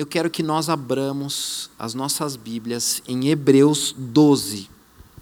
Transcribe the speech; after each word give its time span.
Eu 0.00 0.06
quero 0.06 0.30
que 0.30 0.42
nós 0.42 0.70
abramos 0.70 1.68
as 1.78 1.92
nossas 1.92 2.34
Bíblias 2.34 3.02
em 3.06 3.28
Hebreus 3.28 3.94
12. 3.98 4.66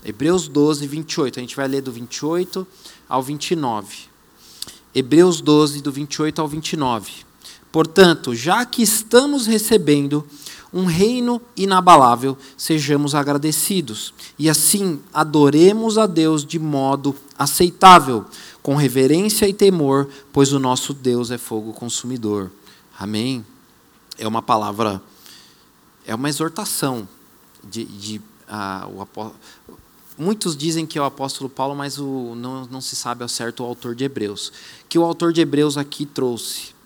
Hebreus 0.04 0.46
12, 0.46 0.86
28. 0.86 1.40
A 1.40 1.42
gente 1.42 1.56
vai 1.56 1.66
ler 1.66 1.82
do 1.82 1.90
28 1.90 2.64
ao 3.08 3.20
29. 3.20 3.96
Hebreus 4.94 5.40
12, 5.40 5.82
do 5.82 5.90
28 5.90 6.40
ao 6.40 6.46
29. 6.46 7.10
Portanto, 7.72 8.36
já 8.36 8.64
que 8.64 8.80
estamos 8.80 9.48
recebendo 9.48 10.24
um 10.72 10.84
reino 10.84 11.42
inabalável, 11.56 12.38
sejamos 12.56 13.16
agradecidos. 13.16 14.14
E 14.38 14.48
assim 14.48 15.00
adoremos 15.12 15.98
a 15.98 16.06
Deus 16.06 16.46
de 16.46 16.60
modo 16.60 17.16
aceitável, 17.36 18.24
com 18.62 18.76
reverência 18.76 19.48
e 19.48 19.52
temor, 19.52 20.08
pois 20.32 20.52
o 20.52 20.60
nosso 20.60 20.94
Deus 20.94 21.32
é 21.32 21.36
fogo 21.36 21.72
consumidor. 21.72 22.48
Amém? 22.96 23.44
É 24.18 24.26
uma 24.26 24.42
palavra, 24.42 25.00
é 26.04 26.14
uma 26.14 26.28
exortação 26.28 27.08
de, 27.64 27.84
de 27.84 28.18
uh, 28.48 28.96
o 28.96 29.02
apóstolo. 29.02 29.38
Muitos 30.18 30.56
dizem 30.56 30.84
que 30.84 30.98
é 30.98 31.00
o 31.00 31.04
apóstolo 31.04 31.48
Paulo, 31.48 31.76
mas 31.76 31.98
o, 31.98 32.34
não, 32.34 32.66
não 32.66 32.80
se 32.80 32.96
sabe 32.96 33.22
ao 33.22 33.28
certo 33.28 33.62
o 33.62 33.66
autor 33.66 33.94
de 33.94 34.04
Hebreus. 34.04 34.52
Que 34.88 34.98
o 34.98 35.04
autor 35.04 35.32
de 35.32 35.40
Hebreus 35.40 35.78
aqui 35.78 36.04
trouxe 36.04 36.76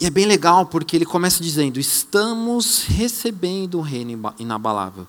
e 0.00 0.06
é 0.06 0.10
bem 0.10 0.26
legal 0.26 0.64
porque 0.66 0.96
ele 0.96 1.04
começa 1.04 1.42
dizendo: 1.42 1.80
estamos 1.80 2.84
recebendo 2.84 3.78
o 3.78 3.80
reino 3.80 4.32
inabalável. 4.38 5.06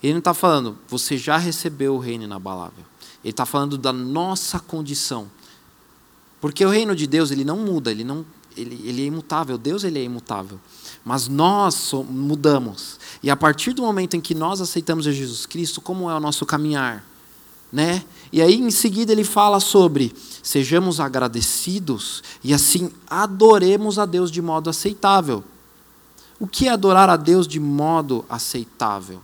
Ele 0.00 0.12
não 0.12 0.20
está 0.20 0.32
falando, 0.32 0.78
você 0.88 1.18
já 1.18 1.36
recebeu 1.36 1.96
o 1.96 1.98
reino 1.98 2.24
inabalável. 2.24 2.84
Ele 3.24 3.32
está 3.32 3.44
falando 3.44 3.76
da 3.76 3.92
nossa 3.92 4.60
condição. 4.60 5.28
Porque 6.40 6.64
o 6.64 6.70
reino 6.70 6.94
de 6.94 7.08
Deus 7.08 7.32
ele 7.32 7.44
não 7.44 7.56
muda, 7.56 7.90
ele, 7.90 8.04
não, 8.04 8.24
ele, 8.58 8.82
ele 8.84 9.02
é 9.02 9.06
imutável. 9.06 9.56
Deus 9.56 9.84
ele 9.84 9.98
é 9.98 10.02
imutável. 10.02 10.58
Mas 11.04 11.28
nós 11.28 11.92
mudamos. 12.08 12.98
E 13.22 13.30
a 13.30 13.36
partir 13.36 13.72
do 13.72 13.82
momento 13.82 14.14
em 14.14 14.20
que 14.20 14.34
nós 14.34 14.60
aceitamos 14.60 15.04
Jesus 15.04 15.46
Cristo, 15.46 15.80
como 15.80 16.10
é 16.10 16.14
o 16.14 16.20
nosso 16.20 16.44
caminhar? 16.44 17.04
Né? 17.72 18.04
E 18.32 18.40
aí 18.42 18.54
em 18.54 18.70
seguida 18.70 19.12
ele 19.12 19.24
fala 19.24 19.60
sobre 19.60 20.14
sejamos 20.42 21.00
agradecidos 21.00 22.22
e 22.42 22.54
assim 22.54 22.90
adoremos 23.08 23.98
a 23.98 24.06
Deus 24.06 24.30
de 24.30 24.40
modo 24.40 24.70
aceitável. 24.70 25.44
O 26.40 26.46
que 26.46 26.68
é 26.68 26.70
adorar 26.70 27.10
a 27.10 27.16
Deus 27.16 27.46
de 27.46 27.60
modo 27.60 28.24
aceitável? 28.28 29.20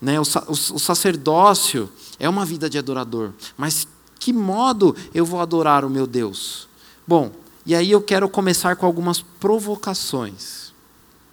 Né? 0.00 0.20
O, 0.20 0.22
o, 0.22 0.52
o 0.52 0.78
sacerdócio 0.78 1.90
é 2.18 2.28
uma 2.28 2.44
vida 2.44 2.70
de 2.70 2.78
adorador, 2.78 3.32
mas 3.56 3.86
que 4.18 4.32
modo 4.32 4.94
eu 5.12 5.24
vou 5.24 5.40
adorar 5.40 5.84
o 5.84 5.90
meu 5.90 6.06
Deus? 6.06 6.68
Bom, 7.06 7.32
e 7.64 7.74
aí 7.74 7.90
eu 7.90 8.02
quero 8.02 8.28
começar 8.28 8.76
com 8.76 8.86
algumas 8.86 9.20
provocações. 9.20 10.72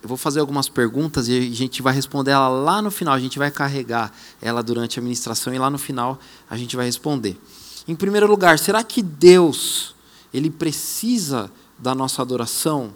Eu 0.01 0.07
vou 0.07 0.17
fazer 0.17 0.39
algumas 0.39 0.69
perguntas 0.69 1.27
e 1.27 1.37
a 1.37 1.55
gente 1.55 1.81
vai 1.81 1.93
responder 1.93 2.31
ela 2.31 2.47
lá 2.47 2.81
no 2.81 2.89
final. 2.89 3.13
A 3.13 3.19
gente 3.19 3.37
vai 3.37 3.51
carregar 3.51 4.13
ela 4.41 4.63
durante 4.63 4.97
a 4.97 5.01
ministração 5.01 5.53
e 5.53 5.57
lá 5.57 5.69
no 5.69 5.77
final 5.77 6.17
a 6.49 6.55
gente 6.55 6.75
vai 6.75 6.85
responder. 6.85 7.37
Em 7.87 7.95
primeiro 7.95 8.27
lugar, 8.27 8.59
será 8.59 8.83
que 8.83 9.01
Deus 9.01 9.95
ele 10.33 10.49
precisa 10.49 11.51
da 11.77 11.93
nossa 11.93 12.21
adoração? 12.21 12.93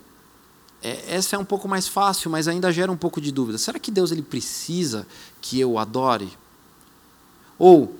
É, 0.82 1.16
essa 1.16 1.36
é 1.36 1.40
um 1.40 1.44
pouco 1.44 1.68
mais 1.68 1.88
fácil, 1.88 2.30
mas 2.30 2.48
ainda 2.48 2.72
gera 2.72 2.92
um 2.92 2.98
pouco 2.98 3.20
de 3.20 3.32
dúvida. 3.32 3.58
Será 3.58 3.80
que 3.80 3.90
Deus 3.90 4.12
ele 4.12 4.22
precisa 4.22 5.06
que 5.42 5.60
eu 5.60 5.78
adore? 5.80 6.32
Ou 7.58 7.98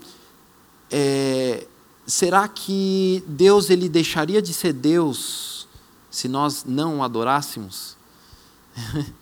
é, 0.90 1.66
será 2.06 2.46
que 2.48 3.22
Deus 3.26 3.70
ele 3.70 3.88
deixaria 3.88 4.42
de 4.42 4.52
ser 4.52 4.72
Deus 4.72 5.66
se 6.10 6.28
nós 6.28 6.64
não 6.64 6.98
o 6.98 7.02
adorássemos? 7.02 7.96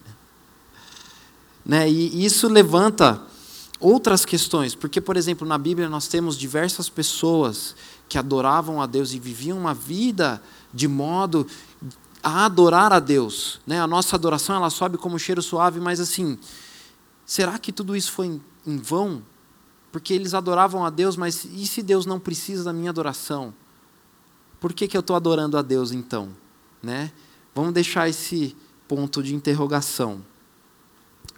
né? 1.65 1.88
E 1.91 2.25
isso 2.25 2.48
levanta 2.48 3.22
outras 3.78 4.25
questões, 4.25 4.75
porque, 4.75 5.00
por 5.00 5.16
exemplo, 5.16 5.47
na 5.47 5.59
Bíblia 5.59 5.88
nós 5.88 6.06
temos 6.06 6.37
diversas 6.37 6.88
pessoas 6.88 7.75
que 8.09 8.16
adoravam 8.16 8.81
a 8.81 8.87
Deus 8.87 9.12
e 9.12 9.19
viviam 9.19 9.59
uma 9.59 9.75
vida 9.75 10.43
de 10.72 10.87
modo 10.87 11.47
a 12.22 12.44
adorar 12.44 12.93
a 12.93 13.00
Deus. 13.00 13.60
Né? 13.66 13.81
A 13.81 13.87
nossa 13.87 14.14
adoração 14.14 14.54
ela 14.54 14.70
sobe 14.70 14.97
como 14.97 15.16
um 15.16 15.19
cheiro 15.19 15.43
suave, 15.43 15.81
mas 15.81 15.99
assim, 15.99 16.38
será 17.26 17.59
que 17.59 17.72
tudo 17.72 17.97
isso 17.97 18.12
foi 18.12 18.41
em 18.66 18.76
vão? 18.76 19.22
Porque 19.93 20.13
eles 20.15 20.35
adoravam 20.35 20.85
a 20.85 20.91
Deus, 20.91 21.17
mas 21.17 21.45
e 21.45 21.67
se 21.67 21.83
Deus 21.83 22.07
não 22.07 22.19
precisa 22.19 22.65
da 22.65 22.73
minha 22.73 22.91
adoração? 22.91 23.55
Por 24.59 24.73
que, 24.73 24.89
que 24.89 24.97
eu 24.97 25.01
estou 25.01 25.15
adorando 25.15 25.57
a 25.57 25.63
Deus 25.63 25.93
então? 25.93 26.31
Né? 26.83 27.13
Vamos 27.55 27.73
deixar 27.73 28.09
esse, 28.09 28.57
ponto 28.93 29.23
de 29.23 29.35
interrogação. 29.35 30.23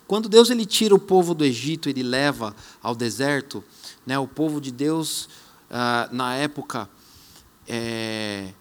Quando 0.08 0.28
Deus 0.28 0.50
ele 0.50 0.66
tira 0.66 0.92
o 0.92 0.98
povo 0.98 1.34
do 1.34 1.44
Egito, 1.44 1.88
ele 1.88 2.02
leva 2.02 2.52
ao 2.82 2.96
deserto, 2.96 3.62
né, 4.04 4.18
o 4.18 4.26
povo 4.26 4.60
de 4.60 4.72
Deus, 4.72 5.28
ah, 5.70 6.08
na 6.10 6.34
época, 6.34 6.90
é, 7.68 8.52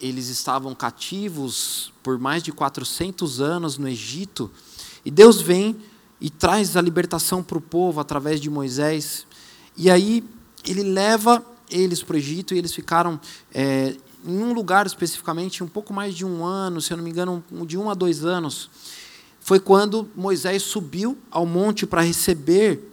eles 0.00 0.26
estavam 0.26 0.74
cativos 0.74 1.92
por 2.02 2.18
mais 2.18 2.42
de 2.42 2.50
400 2.50 3.40
anos 3.40 3.78
no 3.78 3.86
Egito, 3.86 4.50
e 5.04 5.10
Deus 5.10 5.40
vem 5.40 5.80
e 6.20 6.28
traz 6.28 6.76
a 6.76 6.80
libertação 6.80 7.42
para 7.42 7.56
o 7.56 7.60
povo 7.60 8.00
através 8.00 8.40
de 8.40 8.50
Moisés, 8.50 9.26
e 9.76 9.90
aí 9.90 10.22
ele 10.66 10.82
leva 10.82 11.44
eles 11.70 12.02
para 12.02 12.14
o 12.14 12.18
Egito 12.18 12.54
e 12.54 12.58
eles 12.58 12.74
ficaram 12.74 13.18
é, 13.54 13.96
em 14.24 14.38
um 14.38 14.52
lugar 14.52 14.86
especificamente, 14.86 15.64
um 15.64 15.68
pouco 15.68 15.94
mais 15.94 16.14
de 16.14 16.24
um 16.24 16.44
ano, 16.44 16.80
se 16.80 16.92
eu 16.92 16.96
não 16.96 17.04
me 17.04 17.10
engano, 17.10 17.42
de 17.66 17.78
um 17.78 17.88
a 17.88 17.94
dois 17.94 18.24
anos, 18.24 18.68
foi 19.40 19.58
quando 19.58 20.08
Moisés 20.14 20.62
subiu 20.62 21.16
ao 21.30 21.46
monte 21.46 21.86
para 21.86 22.02
receber 22.02 22.92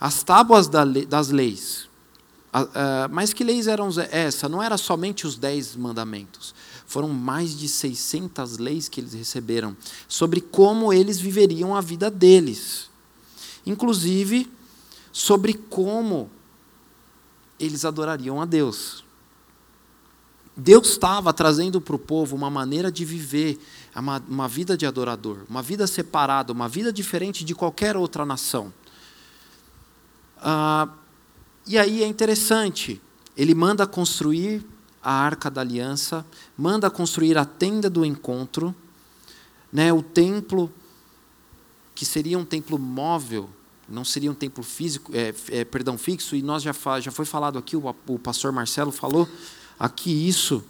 as 0.00 0.22
tábuas 0.22 0.68
das 0.68 1.28
leis. 1.28 1.88
Mas 3.10 3.32
que 3.32 3.44
leis 3.44 3.68
eram 3.68 3.88
essa? 4.10 4.48
Não 4.48 4.62
era 4.62 4.76
somente 4.76 5.26
os 5.26 5.36
dez 5.36 5.76
mandamentos. 5.76 6.54
Foram 6.86 7.08
mais 7.08 7.56
de 7.56 7.68
600 7.68 8.58
leis 8.58 8.88
que 8.88 9.00
eles 9.00 9.14
receberam 9.14 9.76
sobre 10.06 10.40
como 10.40 10.92
eles 10.92 11.18
viveriam 11.18 11.74
a 11.74 11.80
vida 11.80 12.10
deles. 12.10 12.90
Inclusive, 13.66 14.50
sobre 15.12 15.54
como 15.54 16.30
eles 17.58 17.84
adorariam 17.84 18.40
a 18.40 18.44
Deus. 18.44 19.04
Deus 20.56 20.90
estava 20.90 21.32
trazendo 21.32 21.80
para 21.80 21.96
o 21.96 21.98
povo 21.98 22.36
uma 22.36 22.48
maneira 22.48 22.90
de 22.90 23.04
viver 23.04 23.58
uma, 23.94 24.22
uma, 24.28 24.46
vida 24.46 24.76
de 24.76 24.86
adorador, 24.86 25.38
uma 25.48 25.62
vida 25.62 25.86
separada, 25.86 26.52
uma 26.52 26.68
vida 26.68 26.92
diferente 26.92 27.44
de 27.44 27.54
qualquer 27.54 27.96
outra 27.96 28.24
nação. 28.24 28.72
Ah, 30.38 30.88
e 31.66 31.76
aí 31.76 32.04
é 32.04 32.06
interessante, 32.06 33.00
ele 33.36 33.54
manda 33.54 33.86
construir 33.86 34.64
a 35.04 35.12
arca 35.12 35.50
da 35.50 35.60
aliança, 35.60 36.24
manda 36.56 36.90
construir 36.90 37.36
a 37.36 37.44
tenda 37.44 37.90
do 37.90 38.06
encontro, 38.06 38.74
né, 39.70 39.92
o 39.92 40.02
templo, 40.02 40.72
que 41.94 42.06
seria 42.06 42.38
um 42.38 42.44
templo 42.44 42.78
móvel, 42.78 43.50
não 43.86 44.04
seria 44.04 44.30
um 44.30 44.34
templo 44.34 44.64
físico, 44.64 45.12
é, 45.14 45.34
é, 45.50 45.64
perdão, 45.64 45.98
fixo, 45.98 46.34
e 46.34 46.42
nós 46.42 46.62
já, 46.62 46.72
já 47.00 47.10
foi 47.10 47.26
falado 47.26 47.58
aqui, 47.58 47.76
o, 47.76 47.94
o 48.06 48.18
pastor 48.18 48.50
Marcelo 48.50 48.90
falou 48.90 49.28
aqui 49.78 50.10
isso. 50.26 50.64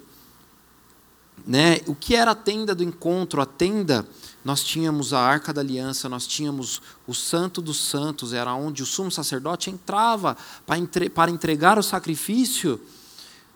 Né? 1.46 1.80
O 1.87 1.94
que 1.94 2.16
era 2.16 2.32
a 2.32 2.34
tenda 2.34 2.75
do 2.75 2.82
encontro? 2.82 3.40
A 3.40 3.46
tenda, 3.46 4.06
nós 4.44 4.64
tínhamos 4.64 5.12
a 5.12 5.20
arca 5.20 5.52
da 5.52 5.60
aliança, 5.60 6.08
nós 6.08 6.26
tínhamos 6.26 6.82
o 7.06 7.14
santo 7.14 7.60
dos 7.60 7.78
santos, 7.78 8.32
era 8.32 8.52
onde 8.54 8.82
o 8.82 8.87
sumo 8.87 9.10
sacerdote 9.10 9.70
entrava 9.70 10.37
para 10.66 11.30
entregar 11.30 11.78
o 11.78 11.82
sacrifício 11.82 12.80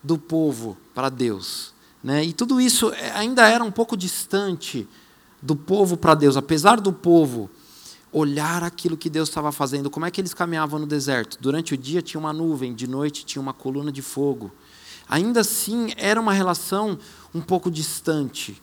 do 0.02 0.18
povo 0.18 0.76
para 0.94 1.08
Deus. 1.08 1.72
Né? 2.02 2.24
E 2.24 2.32
tudo 2.32 2.60
isso 2.60 2.92
é, 2.92 3.10
ainda 3.12 3.48
era 3.48 3.64
um 3.64 3.70
pouco 3.70 3.96
distante 3.96 4.88
do 5.42 5.56
povo 5.56 5.96
para 5.96 6.14
Deus, 6.14 6.36
apesar 6.36 6.80
do 6.80 6.92
povo 6.92 7.50
olhar 8.12 8.62
aquilo 8.62 8.96
que 8.96 9.10
Deus 9.10 9.28
estava 9.28 9.52
fazendo. 9.52 9.90
Como 9.90 10.06
é 10.06 10.10
que 10.10 10.20
eles 10.20 10.32
caminhavam 10.32 10.80
no 10.80 10.86
deserto? 10.86 11.38
Durante 11.40 11.74
o 11.74 11.76
dia 11.76 12.00
tinha 12.00 12.18
uma 12.18 12.32
nuvem, 12.32 12.74
de 12.74 12.86
noite 12.86 13.24
tinha 13.24 13.42
uma 13.42 13.52
coluna 13.52 13.92
de 13.92 14.02
fogo 14.02 14.52
ainda 15.08 15.40
assim 15.40 15.92
era 15.96 16.20
uma 16.20 16.32
relação 16.32 16.98
um 17.34 17.40
pouco 17.40 17.70
distante. 17.70 18.60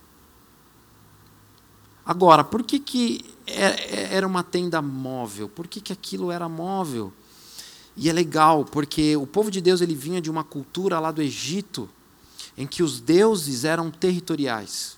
Agora, 2.05 2.43
por 2.43 2.61
que, 2.61 2.77
que 2.77 3.25
é, 3.47 3.65
é, 3.65 4.15
era 4.15 4.27
uma 4.27 4.43
tenda 4.43 4.81
móvel? 4.81 5.49
Por 5.49 5.67
que, 5.67 5.81
que 5.81 5.91
aquilo 5.91 6.31
era 6.31 6.47
móvel? 6.47 7.11
E 7.97 8.09
é 8.09 8.13
legal, 8.13 8.65
porque 8.65 9.15
o 9.15 9.25
povo 9.25 9.49
de 9.49 9.61
Deus 9.61 9.79
ele 9.79 9.95
vinha 9.95 10.19
de 10.19 10.29
uma 10.29 10.43
cultura 10.43 10.99
lá 10.99 11.11
do 11.11 11.21
Egito, 11.21 11.89
em 12.57 12.67
que 12.67 12.83
os 12.83 12.99
deuses 12.99 13.63
eram 13.63 13.89
territoriais. 13.89 14.97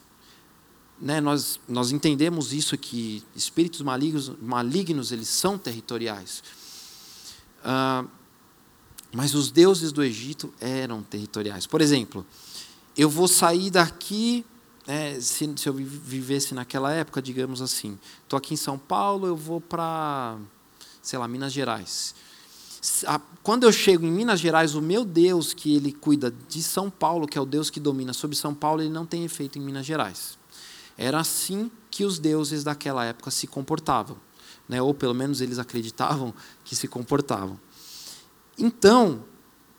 Né, 1.00 1.22
nós, 1.22 1.60
nós 1.68 1.92
entendemos 1.92 2.54
isso 2.54 2.76
que 2.76 3.24
espíritos 3.36 3.82
malignos, 3.82 4.32
malignos 4.42 5.12
eles 5.12 5.28
são 5.28 5.56
territoriais. 5.56 6.44
Ah, 7.64 8.04
mas 9.14 9.36
os 9.36 9.52
deuses 9.52 9.92
do 9.92 10.04
Egito 10.04 10.52
eram 10.60 11.04
territoriais. 11.04 11.68
Por 11.68 11.82
exemplo, 11.82 12.26
eu 12.98 13.10
vou 13.12 13.28
sair 13.28 13.70
daqui, 13.70 14.44
é, 14.88 15.20
se, 15.22 15.54
se 15.56 15.70
eu 15.70 15.74
vivesse 15.74 16.56
naquela 16.56 16.92
época, 16.92 17.22
digamos 17.22 17.62
assim, 17.62 18.00
estou 18.24 18.38
aqui 18.38 18.56
em 18.56 18.58
São 18.58 18.78
Paulo, 18.78 19.28
eu 19.28 19.36
vou 19.36 19.62
para, 19.62 20.36
sei 21.00 21.20
lá, 21.20 21.28
Minas 21.28 21.54
Gerais 21.54 22.16
quando 23.44 23.64
eu 23.64 23.72
chego 23.72 24.06
em 24.06 24.12
Minas 24.12 24.40
Gerais, 24.40 24.76
o 24.76 24.82
meu 24.82 25.04
Deus 25.04 25.54
que 25.54 25.76
ele 25.76 25.92
cuida 25.92 26.34
de 26.48 26.62
São 26.62 26.90
Paulo, 26.90 27.28
que 27.28 27.38
é 27.38 27.42
o 27.42 27.46
Deus 27.46 27.70
que 27.70 27.80
domina 27.80 28.14
sobre 28.14 28.36
São 28.36 28.54
Paulo, 28.54 28.82
ele 28.82 28.90
não 28.90 29.06
tem 29.06 29.24
efeito 29.24 29.58
em 29.58 29.62
Minas 29.62 29.86
Gerais. 29.86 30.38
Era 30.98 31.20
assim 31.20 31.72
que 31.90 32.04
os 32.04 32.20
deuses 32.20 32.64
daquela 32.64 33.06
época 33.06 33.32
se 33.32 33.48
comportavam, 33.48 34.18
né? 34.68 34.82
ou 34.82 34.94
pelo 34.94 35.14
menos 35.14 35.42
eles 35.42 35.60
acreditavam 35.60 36.34
que 36.64 36.76
se 36.76 36.88
comportavam. 36.88 37.60
Então, 38.58 39.24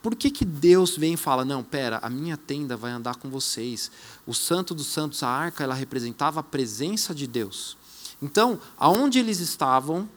por 0.01 0.15
que, 0.15 0.31
que 0.31 0.45
Deus 0.45 0.95
vem 0.95 1.13
e 1.13 1.17
fala: 1.17 1.43
não, 1.43 1.63
pera, 1.63 1.99
a 2.01 2.09
minha 2.09 2.37
tenda 2.37 2.77
vai 2.77 2.91
andar 2.91 3.15
com 3.15 3.29
vocês? 3.29 3.91
O 4.25 4.33
Santo 4.33 4.73
dos 4.73 4.87
Santos, 4.87 5.23
a 5.23 5.27
arca, 5.27 5.63
ela 5.63 5.75
representava 5.75 6.39
a 6.39 6.43
presença 6.43 7.13
de 7.13 7.27
Deus. 7.27 7.77
Então, 8.21 8.59
aonde 8.77 9.19
eles 9.19 9.39
estavam, 9.39 10.09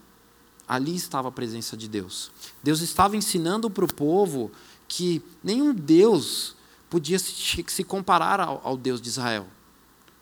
ali 0.67 0.95
estava 0.95 1.29
a 1.29 1.33
presença 1.33 1.77
de 1.77 1.89
Deus. 1.89 2.31
Deus 2.63 2.81
estava 2.81 3.17
ensinando 3.17 3.69
para 3.71 3.85
o 3.85 3.93
povo 3.93 4.51
que 4.89 5.23
nenhum 5.43 5.75
Deus 5.75 6.55
podia 6.89 7.19
se 7.19 7.85
comparar 7.85 8.41
ao, 8.41 8.77
Deus 8.77 9.01
de 9.01 9.09
Israel. 9.09 9.47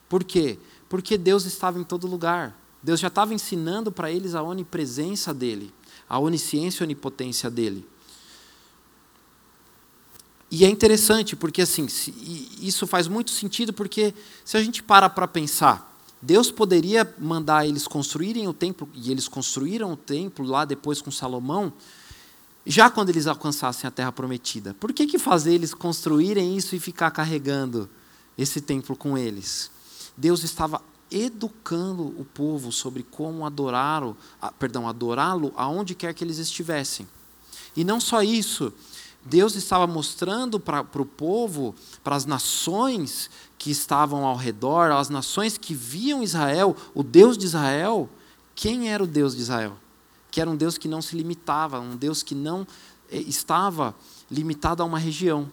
Por 0.08 0.22
quê? 0.22 0.58
Porque 0.88 1.18
Deus 1.18 1.44
estava 1.44 1.78
em 1.78 1.84
todo 1.84 2.06
lugar. 2.06 2.56
Deus 2.82 3.00
já 3.00 3.08
estava 3.08 3.34
ensinando 3.34 3.92
para 3.92 4.10
eles 4.10 4.34
a 4.34 4.42
onipresença 4.42 5.34
dele, 5.34 5.72
a 6.08 6.18
onisciência 6.18 6.82
e 6.82 6.84
onipotência 6.84 7.50
dele. 7.50 7.86
E 10.50 10.64
é 10.64 10.68
interessante 10.68 11.36
porque 11.36 11.62
assim, 11.62 11.86
isso 12.60 12.86
faz 12.86 13.06
muito 13.06 13.30
sentido 13.30 13.72
porque 13.72 14.14
se 14.44 14.56
a 14.56 14.62
gente 14.62 14.82
para 14.82 15.08
para 15.08 15.28
pensar, 15.28 15.89
Deus 16.22 16.50
poderia 16.50 17.14
mandar 17.18 17.66
eles 17.66 17.86
construírem 17.86 18.46
o 18.46 18.52
templo, 18.52 18.88
e 18.94 19.10
eles 19.10 19.26
construíram 19.26 19.92
o 19.92 19.96
templo 19.96 20.44
lá 20.44 20.64
depois 20.64 21.00
com 21.00 21.10
Salomão, 21.10 21.72
já 22.66 22.90
quando 22.90 23.08
eles 23.08 23.26
alcançassem 23.26 23.88
a 23.88 23.90
terra 23.90 24.12
prometida. 24.12 24.74
Por 24.74 24.92
que, 24.92 25.06
que 25.06 25.18
fazer 25.18 25.54
eles 25.54 25.72
construírem 25.72 26.56
isso 26.56 26.76
e 26.76 26.80
ficar 26.80 27.10
carregando 27.10 27.88
esse 28.36 28.60
templo 28.60 28.94
com 28.94 29.16
eles? 29.16 29.70
Deus 30.16 30.44
estava 30.44 30.82
educando 31.10 32.02
o 32.02 32.24
povo 32.24 32.70
sobre 32.70 33.02
como 33.02 33.44
adorá-lo, 33.44 34.16
perdão, 34.58 34.86
adorá-lo 34.86 35.52
aonde 35.56 35.94
quer 35.94 36.14
que 36.14 36.22
eles 36.22 36.38
estivessem. 36.38 37.08
E 37.74 37.82
não 37.82 38.00
só 38.00 38.22
isso, 38.22 38.72
Deus 39.24 39.54
estava 39.54 39.86
mostrando 39.86 40.58
para 40.58 40.80
o 40.80 41.04
povo, 41.04 41.74
para 42.02 42.16
as 42.16 42.24
nações, 42.24 43.30
que 43.58 43.70
estavam 43.70 44.24
ao 44.24 44.36
redor, 44.36 44.90
as 44.90 45.10
nações 45.10 45.58
que 45.58 45.74
viam 45.74 46.22
Israel, 46.22 46.74
o 46.94 47.02
Deus 47.02 47.36
de 47.36 47.44
Israel, 47.44 48.08
quem 48.54 48.90
era 48.90 49.04
o 49.04 49.06
Deus 49.06 49.36
de 49.36 49.42
Israel? 49.42 49.76
Que 50.30 50.40
era 50.40 50.48
um 50.48 50.56
Deus 50.56 50.78
que 50.78 50.88
não 50.88 51.02
se 51.02 51.14
limitava, 51.14 51.78
um 51.78 51.96
Deus 51.96 52.22
que 52.22 52.34
não 52.34 52.66
eh, 53.10 53.18
estava 53.18 53.94
limitado 54.30 54.82
a 54.82 54.86
uma 54.86 54.98
região. 54.98 55.50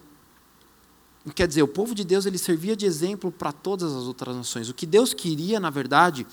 Quer 1.35 1.47
dizer, 1.49 1.61
o 1.61 1.67
povo 1.67 1.93
de 1.93 2.05
Deus 2.05 2.25
ele 2.25 2.37
servia 2.37 2.77
de 2.77 2.85
exemplo 2.85 3.29
para 3.29 3.51
todas 3.51 3.93
as 3.93 4.03
outras 4.03 4.33
nações. 4.33 4.69
O 4.69 4.73
que 4.73 4.85
Deus 4.85 5.13
queria, 5.13 5.59
na 5.59 5.69
verdade, 5.69 6.25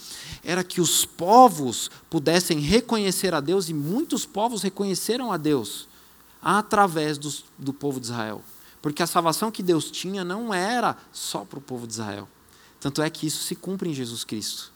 era 0.45 0.63
que 0.63 0.81
os 0.81 1.05
povos 1.05 1.91
pudessem 2.09 2.61
reconhecer 2.61 3.35
a 3.35 3.41
Deus, 3.41 3.69
e 3.69 3.75
muitos 3.75 4.25
povos 4.25 4.63
reconheceram 4.63 5.33
a 5.33 5.37
Deus 5.37 5.89
através 6.45 7.17
do, 7.17 7.33
do 7.59 7.73
povo 7.73 7.99
de 7.99 8.07
Israel. 8.07 8.43
Porque 8.83 9.03
a 9.03 9.07
salvação 9.07 9.51
que 9.51 9.63
Deus 9.63 9.91
tinha 9.91 10.23
não 10.23 10.53
era 10.53 10.95
só 11.11 11.43
para 11.43 11.59
o 11.59 11.63
povo 11.63 11.87
de 11.87 11.95
Israel. 11.95 12.29
Tanto 12.79 13.01
é 13.01 13.09
que 13.09 13.27
isso 13.27 13.43
se 13.43 13.57
cumpre 13.57 13.89
em 13.89 13.95
Jesus 13.95 14.25
Cristo. 14.25 14.71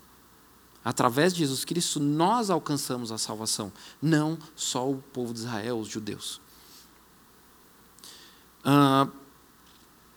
Através 0.82 1.34
de 1.34 1.40
Jesus 1.40 1.66
Cristo, 1.66 2.00
nós 2.00 2.48
alcançamos 2.48 3.12
a 3.12 3.18
salvação, 3.18 3.70
não 4.00 4.38
só 4.56 4.90
o 4.90 5.02
povo 5.12 5.34
de 5.34 5.40
Israel, 5.40 5.78
os 5.78 5.88
judeus. 5.88 6.40
Ah, 8.64 9.06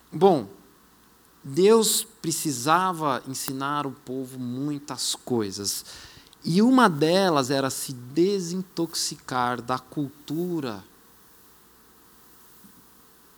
bom, 0.09 0.47
Deus 1.43 2.07
precisava 2.21 3.21
ensinar 3.27 3.85
o 3.85 3.91
povo 3.91 4.39
muitas 4.39 5.15
coisas. 5.15 5.83
E 6.45 6.61
uma 6.61 6.89
delas 6.89 7.51
era 7.51 7.69
se 7.69 7.91
desintoxicar 7.91 9.61
da 9.61 9.77
cultura 9.77 10.81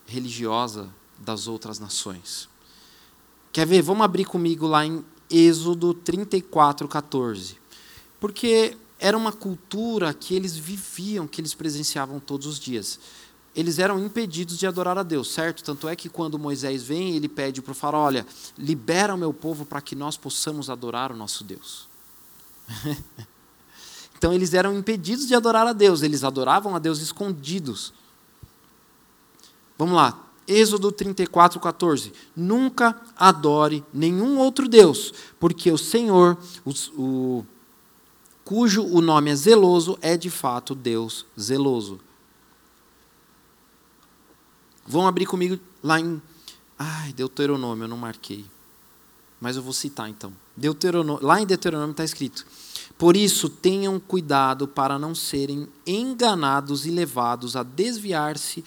religiosa 0.05 0.89
das 1.17 1.47
outras 1.47 1.79
nações. 1.79 2.49
Quer 3.51 3.67
ver? 3.67 3.81
Vamos 3.81 4.03
abrir 4.03 4.25
comigo 4.25 4.67
lá 4.67 4.85
em 4.85 5.03
Êxodo 5.29 5.93
34, 5.93 6.87
14. 6.87 7.57
Porque 8.19 8.77
era 8.99 9.17
uma 9.17 9.31
cultura 9.31 10.13
que 10.13 10.35
eles 10.35 10.55
viviam, 10.55 11.27
que 11.27 11.41
eles 11.41 11.53
presenciavam 11.53 12.19
todos 12.19 12.47
os 12.47 12.59
dias. 12.59 12.99
Eles 13.55 13.77
eram 13.77 14.03
impedidos 14.03 14.57
de 14.57 14.65
adorar 14.65 14.97
a 14.97 15.03
Deus, 15.03 15.31
certo? 15.31 15.63
Tanto 15.63 15.87
é 15.87 15.95
que 15.95 16.09
quando 16.09 16.39
Moisés 16.39 16.81
vem, 16.83 17.15
ele 17.15 17.27
pede 17.27 17.61
para 17.61 17.71
o 17.71 17.75
faraó: 17.75 18.05
olha, 18.05 18.25
libera 18.57 19.13
o 19.13 19.17
meu 19.17 19.33
povo 19.33 19.65
para 19.65 19.81
que 19.81 19.95
nós 19.95 20.17
possamos 20.17 20.69
adorar 20.69 21.11
o 21.11 21.15
nosso 21.15 21.43
Deus. 21.43 21.87
então 24.17 24.33
eles 24.33 24.53
eram 24.53 24.75
impedidos 24.77 25.27
de 25.27 25.35
adorar 25.35 25.67
a 25.67 25.73
Deus, 25.73 26.01
eles 26.01 26.23
adoravam 26.23 26.75
a 26.75 26.79
Deus 26.79 26.99
escondidos. 26.99 27.93
Vamos 29.83 29.97
lá. 29.97 30.17
Êxodo 30.47 30.93
34, 30.93 31.59
14. 31.59 32.13
Nunca 32.33 33.01
adore 33.17 33.83
nenhum 33.93 34.37
outro 34.37 34.69
Deus, 34.69 35.13
porque 35.37 35.69
o 35.69 35.77
Senhor, 35.77 36.37
o, 36.63 36.71
o, 36.97 37.45
cujo 38.45 38.81
o 38.85 39.01
nome 39.01 39.29
é 39.29 39.35
zeloso, 39.35 39.97
é 40.01 40.15
de 40.15 40.29
fato 40.29 40.73
Deus 40.73 41.25
zeloso. 41.37 41.99
Vão 44.87 45.05
abrir 45.05 45.25
comigo 45.25 45.59
lá 45.83 45.99
em. 45.99 46.21
Ai, 46.79 47.11
Deuteronômio, 47.11 47.83
eu 47.83 47.89
não 47.89 47.97
marquei. 47.97 48.45
Mas 49.41 49.57
eu 49.57 49.61
vou 49.61 49.73
citar 49.73 50.07
então. 50.09 50.31
Deuteronômio, 50.55 51.25
lá 51.25 51.41
em 51.41 51.45
Deuteronômio 51.45 51.91
está 51.91 52.05
escrito: 52.05 52.45
Por 52.97 53.17
isso 53.17 53.49
tenham 53.49 53.99
cuidado 53.99 54.65
para 54.65 54.97
não 54.97 55.13
serem 55.13 55.67
enganados 55.85 56.85
e 56.85 56.89
levados 56.89 57.57
a 57.57 57.63
desviar-se 57.63 58.63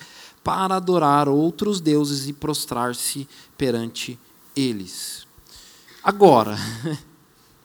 para 0.46 0.76
adorar 0.76 1.28
outros 1.28 1.80
deuses 1.80 2.28
e 2.28 2.32
prostrar-se 2.32 3.28
perante 3.58 4.16
eles. 4.54 5.26
Agora, 6.00 6.56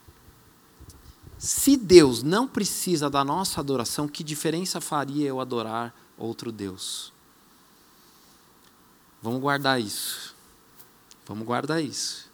se 1.38 1.77
Deus 1.77 2.23
não 2.23 2.47
precisa 2.47 3.07
da 3.07 3.23
nossa 3.23 3.59
adoração, 3.61 4.07
que 4.07 4.23
diferença 4.23 4.81
faria 4.81 5.27
eu 5.27 5.39
adorar 5.39 5.93
outro 6.17 6.51
Deus? 6.51 7.13
Vamos 9.21 9.41
guardar 9.41 9.79
isso. 9.79 10.35
Vamos 11.27 11.45
guardar 11.45 11.83
isso. 11.83 12.30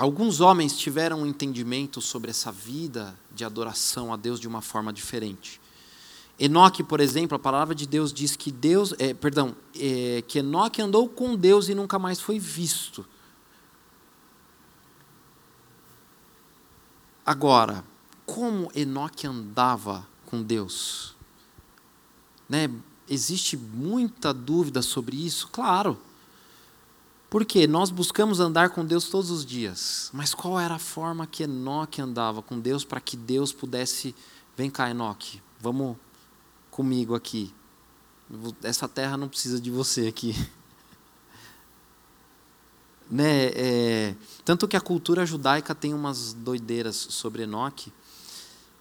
Alguns 0.00 0.40
homens 0.40 0.78
tiveram 0.78 1.20
um 1.20 1.26
entendimento 1.26 2.00
sobre 2.00 2.30
essa 2.30 2.50
vida 2.50 3.14
de 3.34 3.44
adoração 3.44 4.14
a 4.14 4.16
Deus 4.16 4.40
de 4.40 4.48
uma 4.48 4.62
forma 4.62 4.94
diferente. 4.94 5.60
Enoque, 6.38 6.82
por 6.82 7.00
exemplo, 7.00 7.36
a 7.36 7.38
palavra 7.38 7.74
de 7.74 7.86
Deus 7.86 8.10
diz 8.10 8.34
que 8.34 8.50
Deus, 8.50 8.94
é, 8.98 9.12
perdão, 9.12 9.54
é, 9.76 10.24
que 10.26 10.38
Enoque 10.38 10.80
andou 10.80 11.06
com 11.06 11.36
Deus 11.36 11.68
e 11.68 11.74
nunca 11.74 11.98
mais 11.98 12.18
foi 12.18 12.38
visto. 12.38 13.04
Agora, 17.26 17.84
como 18.24 18.72
Enoque 18.74 19.26
andava 19.26 20.08
com 20.24 20.42
Deus? 20.42 21.14
Né? 22.48 22.70
Existe 23.06 23.54
muita 23.54 24.32
dúvida 24.32 24.80
sobre 24.80 25.26
isso, 25.26 25.46
claro. 25.48 26.00
Porque 27.30 27.68
nós 27.68 27.90
buscamos 27.90 28.40
andar 28.40 28.70
com 28.70 28.84
Deus 28.84 29.08
todos 29.08 29.30
os 29.30 29.46
dias. 29.46 30.10
Mas 30.12 30.34
qual 30.34 30.58
era 30.58 30.74
a 30.74 30.78
forma 30.80 31.28
que 31.28 31.44
Enoque 31.44 32.02
andava 32.02 32.42
com 32.42 32.58
Deus 32.58 32.84
para 32.84 33.00
que 33.00 33.16
Deus 33.16 33.52
pudesse. 33.52 34.12
Vem 34.56 34.68
cá, 34.68 34.90
Enoque, 34.90 35.40
vamos 35.60 35.96
comigo 36.72 37.14
aqui. 37.14 37.54
Essa 38.64 38.88
terra 38.88 39.16
não 39.16 39.28
precisa 39.28 39.60
de 39.60 39.70
você 39.70 40.08
aqui. 40.08 40.34
Né, 43.12 43.46
é, 43.56 44.14
tanto 44.44 44.68
que 44.68 44.76
a 44.76 44.80
cultura 44.80 45.26
judaica 45.26 45.74
tem 45.74 45.92
umas 45.92 46.32
doideiras 46.32 46.94
sobre 46.94 47.42
Enoque. 47.42 47.92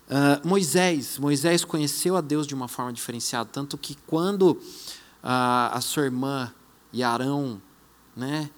Uh, 0.07 0.47
Moisés, 0.47 1.17
Moisés 1.17 1.65
conheceu 1.65 2.15
a 2.15 2.21
Deus 2.21 2.45
de 2.45 2.53
uma 2.53 2.67
forma 2.67 2.93
diferenciada, 2.93 3.49
tanto 3.51 3.75
que 3.75 3.97
quando 4.05 4.51
uh, 4.51 4.59
a 5.23 5.81
sua 5.81 6.03
irmã 6.05 6.53
e 6.93 7.01
Arão, 7.01 7.59
né, 8.19 8.49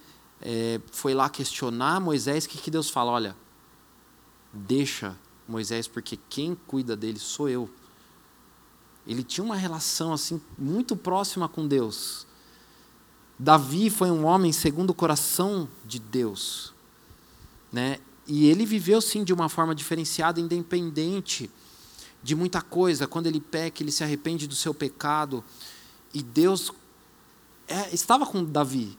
é, 0.42 0.82
foi 0.92 1.14
lá 1.14 1.30
questionar 1.30 2.02
Moisés, 2.02 2.46
o 2.46 2.50
que, 2.50 2.58
que 2.58 2.72
Deus 2.72 2.90
fala? 2.90 3.12
Olha, 3.12 3.36
deixa 4.52 5.16
Moisés, 5.48 5.88
porque 5.88 6.18
quem 6.30 6.56
cuida 6.68 6.96
dele 6.98 7.20
sou 7.20 7.48
eu. 7.48 7.70
Ele 9.06 9.24
tinha 9.24 9.44
uma 9.44 9.56
relação 9.56 10.14
assim 10.14 10.42
muito 10.58 10.96
próxima 10.96 11.48
com 11.48 11.68
Deus. 11.68 12.26
Davi 13.38 13.90
foi 13.90 14.12
um 14.12 14.26
homem 14.26 14.52
segundo 14.52 14.92
o 14.92 14.94
coração 14.94 15.68
de 15.86 16.00
Deus, 16.00 16.74
né? 17.72 18.00
E 18.28 18.48
ele 18.48 18.66
viveu 18.66 19.02
sim 19.02 19.24
de 19.24 19.34
uma 19.34 19.50
forma 19.50 19.74
diferenciada, 19.74 20.40
independente 20.40 21.50
de 22.22 22.36
muita 22.36 22.62
coisa. 22.62 23.08
Quando 23.08 23.28
ele 23.28 23.42
peca, 23.42 23.82
ele 23.82 23.92
se 23.92 24.04
arrepende 24.04 24.48
do 24.48 24.56
seu 24.56 24.74
pecado. 24.74 25.44
E 26.14 26.22
Deus 26.22 26.72
é, 27.68 27.94
estava 27.94 28.26
com 28.26 28.44
Davi. 28.44 28.98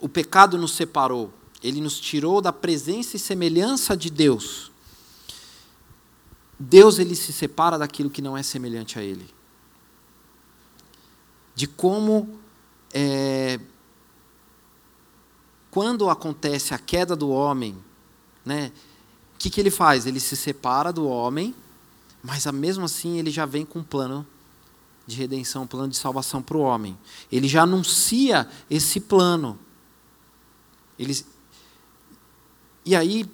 O 0.00 0.08
pecado 0.08 0.58
nos 0.58 0.72
separou. 0.72 1.32
Ele 1.62 1.80
nos 1.80 1.98
tirou 1.98 2.40
da 2.40 2.52
presença 2.52 3.16
e 3.16 3.18
semelhança 3.18 3.96
de 3.96 4.10
Deus. 4.10 4.70
Deus 6.58 6.98
ele 6.98 7.14
se 7.14 7.32
separa 7.32 7.78
daquilo 7.78 8.10
que 8.10 8.22
não 8.22 8.36
é 8.36 8.42
semelhante 8.42 8.98
a 8.98 9.02
Ele. 9.02 9.26
De 11.54 11.66
como 11.66 12.38
é, 12.92 13.58
quando 15.74 16.08
acontece 16.08 16.72
a 16.72 16.78
queda 16.78 17.16
do 17.16 17.30
homem, 17.30 17.76
né, 18.44 18.70
o 19.34 19.38
que, 19.38 19.50
que 19.50 19.60
ele 19.60 19.72
faz? 19.72 20.06
Ele 20.06 20.20
se 20.20 20.36
separa 20.36 20.92
do 20.92 21.08
homem, 21.08 21.52
mas 22.22 22.46
mesmo 22.46 22.84
assim 22.84 23.18
ele 23.18 23.28
já 23.28 23.44
vem 23.44 23.66
com 23.66 23.80
um 23.80 23.82
plano 23.82 24.24
de 25.04 25.16
redenção, 25.16 25.64
um 25.64 25.66
plano 25.66 25.88
de 25.88 25.96
salvação 25.96 26.40
para 26.40 26.56
o 26.56 26.60
homem. 26.60 26.96
Ele 27.30 27.48
já 27.48 27.62
anuncia 27.62 28.48
esse 28.70 29.00
plano. 29.00 29.58
Ele, 30.98 31.24
e 32.84 32.94
aí 32.94 33.28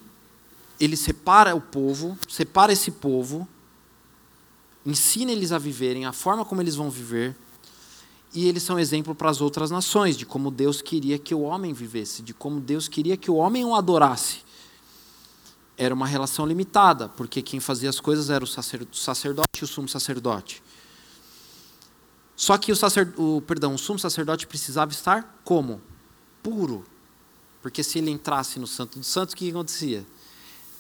ele 0.78 0.96
separa 0.96 1.54
o 1.54 1.60
povo, 1.60 2.16
separa 2.28 2.72
esse 2.72 2.90
povo, 2.90 3.46
ensina 4.84 5.30
eles 5.30 5.52
a 5.52 5.58
viverem, 5.58 6.06
a 6.06 6.12
forma 6.12 6.44
como 6.44 6.62
eles 6.62 6.74
vão 6.74 6.90
viver, 6.90 7.36
e 8.32 8.46
eles 8.46 8.62
são 8.62 8.78
exemplo 8.78 9.14
para 9.14 9.28
as 9.28 9.40
outras 9.40 9.70
nações, 9.70 10.16
de 10.16 10.24
como 10.24 10.50
Deus 10.50 10.80
queria 10.80 11.18
que 11.18 11.34
o 11.34 11.40
homem 11.40 11.72
vivesse, 11.72 12.22
de 12.22 12.32
como 12.32 12.60
Deus 12.60 12.88
queria 12.88 13.16
que 13.16 13.30
o 13.30 13.34
homem 13.34 13.64
o 13.64 13.74
adorasse. 13.74 14.38
Era 15.76 15.94
uma 15.94 16.06
relação 16.06 16.46
limitada, 16.46 17.08
porque 17.08 17.42
quem 17.42 17.58
fazia 17.58 17.90
as 17.90 17.98
coisas 17.98 18.30
era 18.30 18.44
o 18.44 18.46
sacerdote 18.46 19.60
e 19.60 19.64
o 19.64 19.66
sumo 19.66 19.88
sacerdote. 19.88 20.62
Só 22.36 22.56
que 22.56 22.70
o, 22.70 22.76
sacer, 22.76 23.12
o, 23.18 23.42
perdão, 23.42 23.74
o 23.74 23.78
sumo 23.78 23.98
sacerdote 23.98 24.46
precisava 24.46 24.92
estar 24.92 25.40
como? 25.44 25.80
Puro. 26.42 26.86
Porque 27.62 27.82
se 27.82 27.98
ele 27.98 28.10
entrasse 28.10 28.58
no 28.58 28.66
Santo 28.66 28.98
dos 28.98 29.08
Santos, 29.08 29.34
o 29.34 29.36
que 29.36 29.50
acontecia? 29.50 30.06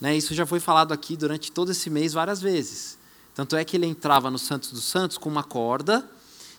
Né, 0.00 0.16
isso 0.16 0.34
já 0.34 0.46
foi 0.46 0.60
falado 0.60 0.92
aqui 0.92 1.16
durante 1.16 1.52
todo 1.52 1.70
esse 1.70 1.90
mês 1.90 2.14
várias 2.14 2.40
vezes. 2.40 2.98
Tanto 3.34 3.54
é 3.54 3.64
que 3.64 3.76
ele 3.76 3.86
entrava 3.86 4.30
no 4.30 4.38
Santo 4.38 4.70
dos 4.70 4.84
Santos 4.84 5.18
com 5.18 5.28
uma 5.28 5.44
corda 5.44 6.08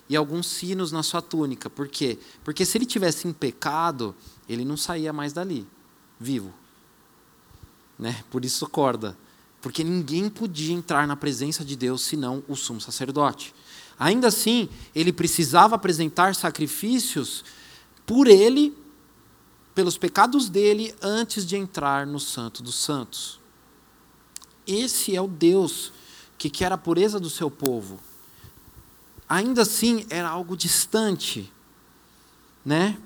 e 0.08 0.16
alguns 0.16 0.46
sinos 0.46 0.92
na 0.92 1.02
sua 1.02 1.20
túnica. 1.20 1.68
Por 1.68 1.88
quê? 1.88 2.18
Porque 2.44 2.64
se 2.64 2.78
ele 2.78 2.86
tivesse 2.86 3.26
em 3.26 3.32
pecado, 3.32 4.14
ele 4.48 4.64
não 4.64 4.76
saía 4.76 5.12
mais 5.12 5.32
dali, 5.32 5.66
vivo. 6.18 6.52
Né? 7.98 8.24
Por 8.30 8.44
isso 8.44 8.68
corda. 8.68 9.16
Porque 9.60 9.84
ninguém 9.84 10.28
podia 10.28 10.74
entrar 10.74 11.06
na 11.06 11.16
presença 11.16 11.64
de 11.64 11.76
Deus 11.76 12.02
senão 12.02 12.42
o 12.48 12.56
sumo 12.56 12.80
sacerdote. 12.80 13.54
Ainda 13.98 14.28
assim, 14.28 14.68
ele 14.94 15.12
precisava 15.12 15.76
apresentar 15.76 16.34
sacrifícios 16.34 17.44
por 18.04 18.26
ele 18.26 18.76
pelos 19.74 19.96
pecados 19.96 20.48
dele 20.48 20.94
antes 21.00 21.46
de 21.46 21.56
entrar 21.56 22.06
no 22.06 22.20
Santo 22.20 22.62
dos 22.62 22.74
Santos. 22.74 23.40
Esse 24.66 25.16
é 25.16 25.20
o 25.20 25.26
Deus 25.26 25.92
que 26.38 26.50
quer 26.50 26.72
a 26.72 26.78
pureza 26.78 27.18
do 27.18 27.30
seu 27.30 27.50
povo. 27.50 27.98
Ainda 29.28 29.62
assim, 29.62 30.04
era 30.10 30.28
algo 30.28 30.56
distante, 30.56 31.50
né? 32.64 32.98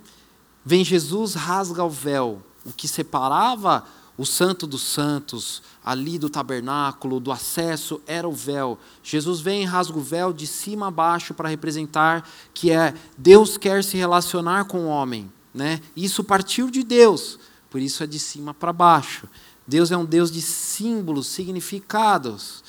Vem 0.64 0.84
Jesus, 0.84 1.34
rasga 1.34 1.84
o 1.84 1.90
véu, 1.90 2.42
o 2.64 2.72
que 2.72 2.88
separava 2.88 3.86
o 4.18 4.24
Santo 4.24 4.66
dos 4.66 4.82
Santos, 4.82 5.62
ali 5.84 6.18
do 6.18 6.30
tabernáculo, 6.30 7.20
do 7.20 7.30
acesso, 7.30 8.00
era 8.06 8.26
o 8.26 8.32
véu. 8.32 8.78
Jesus 9.02 9.40
vem 9.40 9.62
e 9.62 9.66
rasga 9.66 9.98
o 9.98 10.02
véu 10.02 10.32
de 10.32 10.46
cima 10.46 10.88
a 10.88 10.90
baixo 10.90 11.34
para 11.34 11.48
representar 11.48 12.28
que 12.54 12.70
é 12.72 12.94
Deus 13.16 13.56
quer 13.58 13.84
se 13.84 13.96
relacionar 13.96 14.64
com 14.64 14.86
o 14.86 14.88
homem. 14.88 15.30
Né? 15.56 15.80
Isso 15.96 16.22
partiu 16.22 16.70
de 16.70 16.82
Deus, 16.82 17.38
por 17.70 17.80
isso 17.80 18.04
é 18.04 18.06
de 18.06 18.18
cima 18.18 18.52
para 18.52 18.74
baixo. 18.74 19.26
Deus 19.66 19.90
é 19.90 19.96
um 19.96 20.04
Deus 20.04 20.30
de 20.30 20.42
símbolos, 20.42 21.28
significados. 21.28 22.62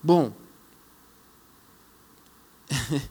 Bom, 0.00 0.32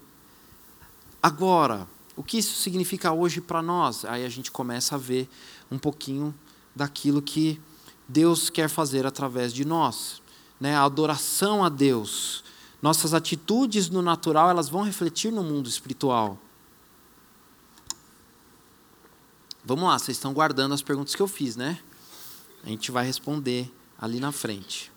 agora, 1.22 1.86
o 2.16 2.24
que 2.24 2.38
isso 2.38 2.56
significa 2.62 3.12
hoje 3.12 3.42
para 3.42 3.62
nós? 3.62 4.06
Aí 4.06 4.26
a 4.26 4.30
gente 4.30 4.50
começa 4.50 4.96
a 4.96 4.98
ver 4.98 5.28
um 5.70 5.78
pouquinho 5.78 6.34
daquilo 6.74 7.22
que 7.22 7.60
Deus 8.08 8.50
quer 8.50 8.70
fazer 8.70 9.06
através 9.06 9.54
de 9.54 9.66
nós. 9.66 10.22
Né? 10.58 10.74
A 10.74 10.86
adoração 10.86 11.66
a 11.66 11.70
Deus. 11.70 12.46
Nossas 12.82 13.14
atitudes 13.14 13.90
no 13.90 14.02
natural, 14.02 14.50
elas 14.50 14.70
vão 14.70 14.84
refletir 14.84 15.34
no 15.34 15.44
mundo 15.44 15.68
espiritual. 15.68 16.40
Vamos 19.64 19.86
lá, 19.86 20.00
vocês 20.00 20.18
estão 20.18 20.34
guardando 20.34 20.74
as 20.74 20.82
perguntas 20.82 21.14
que 21.14 21.22
eu 21.22 21.28
fiz, 21.28 21.56
né? 21.56 21.80
A 22.64 22.70
gente 22.70 22.92
vai 22.92 23.06
responder 23.06 23.72
ali 24.00 24.20
na 24.20 24.32
frente. 24.32 24.92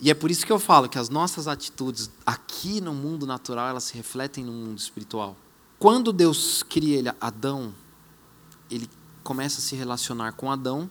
E 0.00 0.10
é 0.10 0.14
por 0.14 0.30
isso 0.30 0.44
que 0.44 0.52
eu 0.52 0.58
falo 0.58 0.88
que 0.88 0.98
as 0.98 1.08
nossas 1.08 1.48
atitudes 1.48 2.10
aqui 2.26 2.80
no 2.80 2.92
mundo 2.92 3.26
natural, 3.26 3.68
elas 3.68 3.84
se 3.84 3.94
refletem 3.94 4.44
no 4.44 4.52
mundo 4.52 4.78
espiritual. 4.78 5.36
Quando 5.78 6.12
Deus 6.12 6.62
cria 6.62 7.16
Adão, 7.20 7.74
ele 8.70 8.88
começa 9.22 9.58
a 9.58 9.62
se 9.62 9.74
relacionar 9.74 10.32
com 10.32 10.50
Adão, 10.50 10.90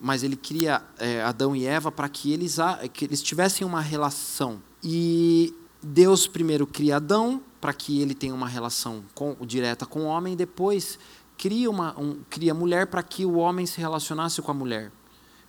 mas 0.00 0.22
ele 0.22 0.36
cria 0.36 0.82
é, 0.98 1.22
Adão 1.22 1.54
e 1.54 1.66
Eva 1.66 1.90
para 1.92 2.08
que 2.08 2.32
eles, 2.32 2.56
que 2.92 3.04
eles 3.04 3.22
tivessem 3.22 3.66
uma 3.66 3.80
relação. 3.80 4.60
E 4.82 5.54
Deus 5.82 6.26
primeiro 6.26 6.66
cria 6.66 6.96
Adão 6.96 7.42
para 7.60 7.72
que 7.72 8.00
ele 8.00 8.14
tenha 8.14 8.34
uma 8.34 8.48
relação 8.48 9.04
com, 9.14 9.36
direta 9.44 9.86
com 9.86 10.02
o 10.02 10.06
homem, 10.06 10.36
depois 10.36 10.98
cria, 11.38 11.70
uma, 11.70 11.98
um, 11.98 12.20
cria 12.28 12.52
mulher 12.52 12.88
para 12.88 13.02
que 13.02 13.24
o 13.24 13.36
homem 13.36 13.64
se 13.64 13.78
relacionasse 13.78 14.42
com 14.42 14.50
a 14.50 14.54
mulher. 14.54 14.92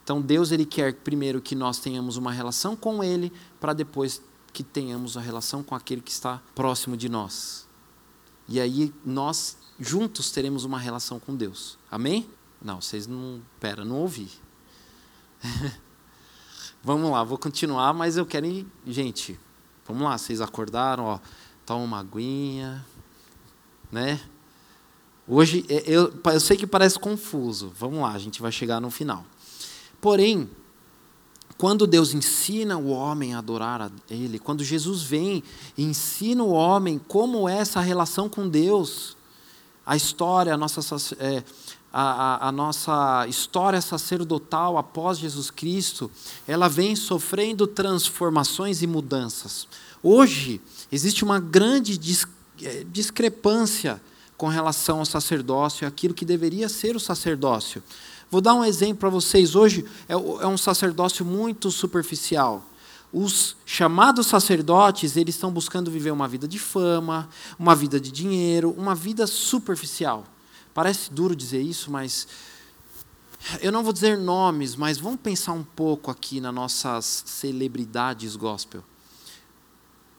Então 0.03 0.21
Deus 0.21 0.51
ele 0.51 0.65
quer 0.65 0.93
primeiro 0.93 1.41
que 1.41 1.55
nós 1.55 1.79
tenhamos 1.79 2.15
uma 2.15 2.31
relação 2.31 2.75
com 2.75 3.03
Ele, 3.03 3.33
para 3.59 3.73
depois 3.73 4.21
que 4.53 4.63
tenhamos 4.63 5.17
a 5.17 5.21
relação 5.21 5.61
com 5.61 5.75
aquele 5.75 6.01
que 6.01 6.11
está 6.11 6.41
próximo 6.55 6.95
de 6.95 7.09
nós. 7.09 7.67
E 8.47 8.59
aí 8.59 8.93
nós 9.05 9.57
juntos 9.79 10.31
teremos 10.31 10.63
uma 10.63 10.79
relação 10.79 11.19
com 11.19 11.35
Deus. 11.35 11.77
Amém? 11.91 12.29
Não, 12.61 12.81
vocês 12.81 13.07
não. 13.07 13.41
Pera, 13.59 13.85
não 13.85 13.97
ouvi. 13.97 14.29
vamos 16.83 17.11
lá, 17.11 17.23
vou 17.23 17.37
continuar, 17.37 17.93
mas 17.93 18.17
eu 18.17 18.25
quero 18.25 18.45
ir. 18.45 18.67
Gente, 18.85 19.39
vamos 19.87 20.03
lá, 20.03 20.17
vocês 20.17 20.41
acordaram, 20.41 21.05
ó. 21.05 21.19
Toma 21.65 21.83
uma 21.83 21.99
aguinha, 21.99 22.83
né? 23.91 24.19
Hoje, 25.31 25.63
é, 25.69 25.83
eu, 25.85 26.11
eu 26.25 26.39
sei 26.39 26.57
que 26.57 26.65
parece 26.65 26.97
confuso. 26.97 27.71
Vamos 27.77 28.01
lá, 28.01 28.13
a 28.13 28.17
gente 28.17 28.41
vai 28.41 28.51
chegar 28.51 28.81
no 28.81 28.89
final. 28.89 29.23
Porém, 30.01 30.49
quando 31.55 31.85
Deus 31.85 32.15
ensina 32.15 32.79
o 32.79 32.87
homem 32.87 33.35
a 33.35 33.37
adorar 33.37 33.79
a 33.79 33.91
Ele, 34.09 34.39
quando 34.39 34.63
Jesus 34.63 35.03
vem 35.03 35.43
e 35.77 35.83
ensina 35.83 36.43
o 36.43 36.49
homem 36.49 36.99
como 37.07 37.47
é 37.47 37.57
essa 37.59 37.79
relação 37.79 38.27
com 38.27 38.49
Deus, 38.49 39.15
a 39.85 39.95
história, 39.95 40.51
a 40.51 40.57
nossa, 40.57 40.81
é, 41.19 41.43
a, 41.93 42.01
a, 42.01 42.47
a, 42.47 42.51
nossa 42.51 43.27
história 43.27 43.81
sacerdotal 43.81 44.79
após 44.79 45.19
Jesus 45.19 45.51
Cristo, 45.51 46.09
ela 46.47 46.67
vem 46.67 46.95
sofrendo 46.95 47.67
transformações 47.67 48.81
e 48.81 48.87
mudanças. 48.87 49.67
Hoje, 50.01 50.59
existe 50.91 51.23
uma 51.23 51.39
grande 51.39 51.99
é, 52.63 52.83
discrepância 52.85 54.01
com 54.39 54.47
relação 54.47 54.99
ao 54.99 55.05
sacerdócio, 55.05 55.85
aquilo 55.85 56.13
que 56.13 56.23
deveria 56.23 56.69
ser 56.69 56.95
o 56.95 56.99
sacerdócio. 56.99 57.83
Vou 58.31 58.39
dar 58.39 58.53
um 58.53 58.63
exemplo 58.63 58.95
para 58.95 59.09
vocês. 59.09 59.53
Hoje 59.53 59.83
é, 60.07 60.13
é 60.13 60.47
um 60.47 60.57
sacerdócio 60.57 61.25
muito 61.25 61.69
superficial. 61.69 62.65
os 63.11 63.57
chamados 63.65 64.27
sacerdotes, 64.27 65.17
eles 65.17 65.35
estão 65.35 65.51
buscando 65.51 65.91
viver 65.91 66.11
uma 66.11 66.25
vida 66.25 66.47
de 66.47 66.57
fama, 66.57 67.27
uma 67.59 67.75
vida 67.75 67.99
de 67.99 68.13
dinheiro, 68.13 68.73
uma 68.77 68.95
vida 68.95 69.27
superficial. 69.27 70.23
Parece 70.73 71.11
duro 71.11 71.35
dizer 71.35 71.61
isso, 71.61 71.91
mas 71.91 72.25
eu 73.61 73.73
não 73.73 73.83
vou 73.83 73.91
dizer 73.91 74.17
nomes, 74.17 74.73
mas 74.73 74.97
vamos 74.97 75.19
pensar 75.19 75.51
um 75.51 75.65
pouco 75.65 76.09
aqui 76.09 76.39
nas 76.39 76.53
nossas 76.53 77.23
celebridades 77.25 78.37
gospel. 78.37 78.85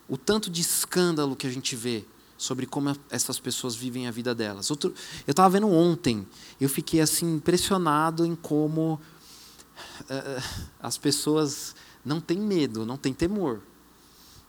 O 0.06 0.18
tanto 0.18 0.50
de 0.50 0.60
escândalo 0.60 1.34
que 1.34 1.46
a 1.46 1.50
gente 1.50 1.74
vê 1.74 2.04
sobre 2.40 2.64
como 2.64 2.96
essas 3.10 3.38
pessoas 3.38 3.76
vivem 3.76 4.06
a 4.08 4.10
vida 4.10 4.34
delas. 4.34 4.70
Outro, 4.70 4.94
eu 5.26 5.30
estava 5.30 5.50
vendo 5.50 5.68
ontem, 5.68 6.26
eu 6.58 6.70
fiquei 6.70 6.98
assim 6.98 7.34
impressionado 7.34 8.24
em 8.24 8.34
como 8.34 8.94
uh, 8.94 10.42
as 10.80 10.96
pessoas 10.96 11.76
não 12.02 12.18
têm 12.18 12.40
medo, 12.40 12.86
não 12.86 12.96
têm 12.96 13.12
temor. 13.12 13.60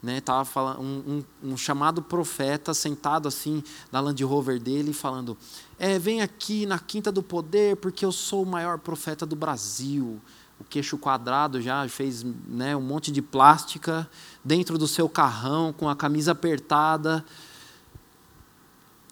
Né, 0.01 0.19
tava 0.19 0.45
falando 0.45 0.81
um, 0.81 1.23
um, 1.43 1.51
um, 1.51 1.57
chamado 1.57 2.01
profeta 2.01 2.73
sentado 2.73 3.27
assim 3.27 3.61
na 3.91 3.99
Land 3.99 4.23
Rover 4.23 4.59
dele 4.59 4.93
falando 4.93 5.37
é, 5.77 5.99
vem 5.99 6.23
aqui 6.23 6.65
na 6.65 6.79
quinta 6.79 7.11
do 7.11 7.21
poder 7.21 7.75
porque 7.75 8.03
eu 8.03 8.11
sou 8.11 8.41
o 8.41 8.45
maior 8.47 8.79
profeta 8.79 9.27
do 9.27 9.35
Brasil 9.35 10.19
o 10.59 10.63
queixo 10.63 10.97
quadrado 10.97 11.61
já 11.61 11.87
fez 11.87 12.23
né, 12.23 12.75
um 12.75 12.81
monte 12.81 13.11
de 13.11 13.21
plástica 13.21 14.09
dentro 14.43 14.75
do 14.75 14.87
seu 14.87 15.07
carrão 15.07 15.71
com 15.71 15.87
a 15.87 15.95
camisa 15.95 16.31
apertada 16.31 17.23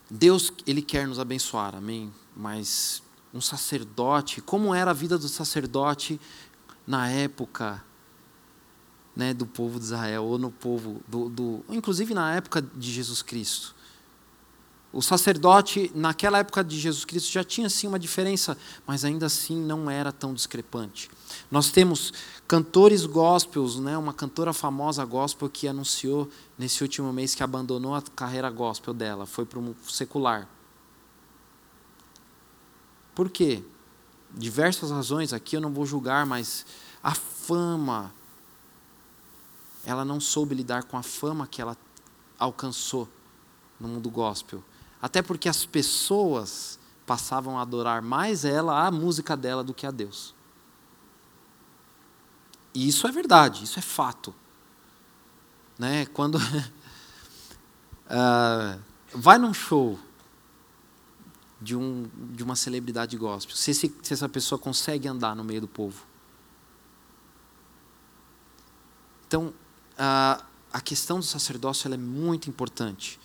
Deus 0.09 0.51
ele 0.65 0.81
quer 0.81 1.07
nos 1.07 1.19
abençoar 1.19 1.75
amém 1.75 2.11
mas 2.35 3.03
um 3.33 3.41
sacerdote 3.41 4.41
como 4.41 4.73
era 4.73 4.91
a 4.91 4.93
vida 4.93 5.17
do 5.17 5.27
sacerdote 5.27 6.19
na 6.87 7.09
época 7.09 7.83
né, 9.19 9.33
do 9.33 9.45
povo 9.45 9.77
de 9.77 9.85
Israel, 9.85 10.23
ou 10.23 10.37
no 10.39 10.49
povo, 10.49 11.01
do, 11.05 11.27
do, 11.27 11.65
inclusive 11.69 12.13
na 12.13 12.33
época 12.35 12.61
de 12.61 12.89
Jesus 12.89 13.21
Cristo. 13.21 13.75
O 14.91 15.03
sacerdote, 15.03 15.91
naquela 15.93 16.39
época 16.39 16.63
de 16.63 16.79
Jesus 16.79 17.05
Cristo, 17.05 17.31
já 17.31 17.43
tinha 17.43 17.69
sim 17.69 17.87
uma 17.87 17.99
diferença, 17.99 18.57
mas 18.87 19.05
ainda 19.05 19.27
assim 19.27 19.55
não 19.55 19.89
era 19.89 20.11
tão 20.11 20.33
discrepante. 20.33 21.11
Nós 21.51 21.69
temos 21.69 22.11
cantores 22.47 23.05
gospels, 23.05 23.79
né, 23.79 23.95
uma 23.95 24.13
cantora 24.13 24.51
famosa 24.51 25.05
gospel 25.05 25.47
que 25.47 25.67
anunciou 25.67 26.27
nesse 26.57 26.81
último 26.81 27.13
mês 27.13 27.35
que 27.35 27.43
abandonou 27.43 27.93
a 27.93 28.01
carreira 28.01 28.49
gospel 28.49 28.91
dela, 28.91 29.27
foi 29.27 29.45
para 29.45 29.59
o 29.59 29.75
secular. 29.87 30.49
Por 33.13 33.29
quê? 33.29 33.61
Diversas 34.31 34.89
razões 34.89 35.33
aqui 35.33 35.55
eu 35.55 35.61
não 35.61 35.71
vou 35.71 35.85
julgar, 35.85 36.25
mas 36.25 36.65
a 37.03 37.13
fama, 37.13 38.11
ela 39.85 40.03
não 40.03 40.19
soube 40.19 40.55
lidar 40.55 40.83
com 40.83 40.97
a 40.97 41.03
fama 41.03 41.45
que 41.45 41.61
ela 41.61 41.77
alcançou 42.39 43.07
no 43.79 43.87
mundo 43.87 44.09
gospel. 44.09 44.63
Até 45.01 45.21
porque 45.21 45.47
as 45.47 45.65
pessoas 45.65 46.79
passavam 47.05 47.57
a 47.57 47.61
adorar 47.61 48.01
mais 48.01 48.45
ela, 48.45 48.85
a 48.85 48.91
música 48.91 49.35
dela, 49.35 49.63
do 49.63 49.73
que 49.73 49.85
a 49.85 49.91
Deus. 49.91 50.35
E 52.73 52.87
isso 52.87 53.07
é 53.07 53.11
verdade, 53.11 53.63
isso 53.63 53.79
é 53.79 53.81
fato. 53.81 54.35
Né? 55.77 56.05
Quando 56.07 56.35
uh, 56.35 56.41
vai 59.13 59.37
num 59.37 59.53
show 59.53 59.97
de, 61.59 61.75
um, 61.75 62.09
de 62.33 62.43
uma 62.43 62.55
celebridade 62.55 63.17
gospel, 63.17 63.55
se, 63.55 63.71
esse, 63.71 63.95
se 64.03 64.13
essa 64.13 64.29
pessoa 64.29 64.59
consegue 64.59 65.07
andar 65.07 65.35
no 65.35 65.43
meio 65.43 65.61
do 65.61 65.67
povo. 65.67 66.05
Então, 69.27 69.53
a, 69.97 70.43
a 70.71 70.81
questão 70.81 71.19
do 71.19 71.25
sacerdócio 71.25 71.91
é 71.93 71.97
muito 71.97 72.49
importante. 72.49 73.19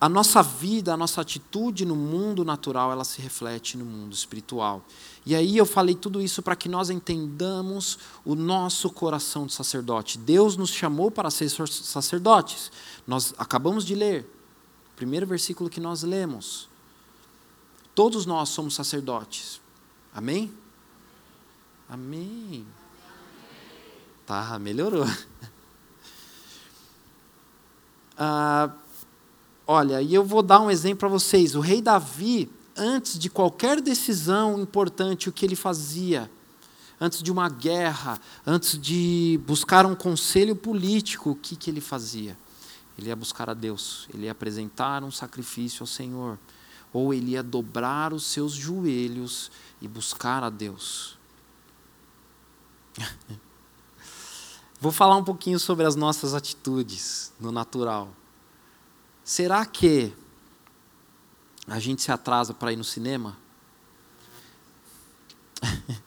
A 0.00 0.08
nossa 0.08 0.42
vida, 0.42 0.94
a 0.94 0.96
nossa 0.96 1.20
atitude 1.20 1.84
no 1.84 1.96
mundo 1.96 2.44
natural, 2.44 2.92
ela 2.92 3.02
se 3.02 3.20
reflete 3.20 3.76
no 3.76 3.84
mundo 3.84 4.12
espiritual. 4.12 4.84
E 5.26 5.34
aí 5.34 5.56
eu 5.56 5.66
falei 5.66 5.96
tudo 5.96 6.22
isso 6.22 6.40
para 6.40 6.54
que 6.54 6.68
nós 6.68 6.88
entendamos 6.88 7.98
o 8.24 8.36
nosso 8.36 8.90
coração 8.90 9.44
de 9.44 9.52
sacerdote. 9.52 10.16
Deus 10.16 10.56
nos 10.56 10.70
chamou 10.70 11.10
para 11.10 11.30
ser 11.30 11.48
sacerdotes. 11.48 12.70
Nós 13.08 13.34
acabamos 13.36 13.84
de 13.84 13.96
ler, 13.96 14.24
primeiro 14.94 15.26
versículo 15.26 15.68
que 15.68 15.80
nós 15.80 16.04
lemos. 16.04 16.68
Todos 17.92 18.24
nós 18.24 18.50
somos 18.50 18.76
sacerdotes. 18.76 19.60
Amém? 20.14 20.54
Amém. 21.88 22.64
Tá, 24.24 24.58
melhorou. 24.60 25.04
Ah, 28.20 28.74
olha, 29.68 30.00
e 30.00 30.14
eu 30.14 30.24
vou 30.24 30.42
dar 30.42 30.60
um 30.60 30.70
exemplo 30.70 31.00
para 31.00 31.08
vocês. 31.08 31.54
O 31.54 31.60
rei 31.60 31.82
Davi, 31.82 32.50
antes 32.74 33.18
de 33.18 33.28
qualquer 33.28 33.82
decisão 33.82 34.58
importante, 34.58 35.28
o 35.28 35.32
que 35.32 35.44
ele 35.44 35.54
fazia? 35.54 36.30
Antes 36.98 37.22
de 37.22 37.30
uma 37.30 37.50
guerra, 37.50 38.18
antes 38.46 38.80
de 38.80 39.38
buscar 39.46 39.84
um 39.84 39.94
conselho 39.94 40.56
político, 40.56 41.30
o 41.30 41.36
que, 41.36 41.54
que 41.54 41.70
ele 41.70 41.82
fazia? 41.82 42.36
Ele 42.98 43.08
ia 43.08 43.14
buscar 43.14 43.50
a 43.50 43.54
Deus, 43.54 44.08
ele 44.12 44.24
ia 44.24 44.32
apresentar 44.32 45.04
um 45.04 45.10
sacrifício 45.10 45.82
ao 45.82 45.86
Senhor, 45.86 46.38
ou 46.92 47.12
ele 47.12 47.32
ia 47.32 47.42
dobrar 47.42 48.12
os 48.14 48.24
seus 48.24 48.52
joelhos 48.52 49.52
e 49.80 49.86
buscar 49.86 50.42
a 50.42 50.50
Deus. 50.50 51.16
Vou 54.80 54.90
falar 54.90 55.16
um 55.16 55.24
pouquinho 55.24 55.60
sobre 55.60 55.84
as 55.84 55.94
nossas 55.94 56.34
atitudes 56.34 57.32
no 57.38 57.52
natural. 57.52 58.17
Será 59.28 59.66
que 59.66 60.10
a 61.66 61.78
gente 61.78 62.00
se 62.00 62.10
atrasa 62.10 62.54
para 62.54 62.72
ir 62.72 62.76
no 62.76 62.82
cinema? 62.82 63.36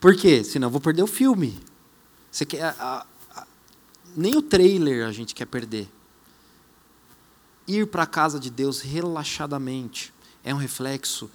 Por 0.00 0.16
quê? 0.16 0.42
Senão 0.42 0.66
eu 0.66 0.72
vou 0.72 0.80
perder 0.80 1.04
o 1.04 1.06
filme. 1.06 1.56
Você 2.28 2.44
quer, 2.44 2.64
a, 2.64 3.06
a, 3.30 3.46
nem 4.16 4.34
o 4.34 4.42
trailer 4.42 5.06
a 5.06 5.12
gente 5.12 5.36
quer 5.36 5.46
perder. 5.46 5.88
Ir 7.64 7.86
para 7.86 8.02
a 8.02 8.06
casa 8.06 8.40
de 8.40 8.50
Deus 8.50 8.80
relaxadamente 8.80 10.12
é 10.42 10.52
um 10.52 10.58
reflexo 10.58 11.30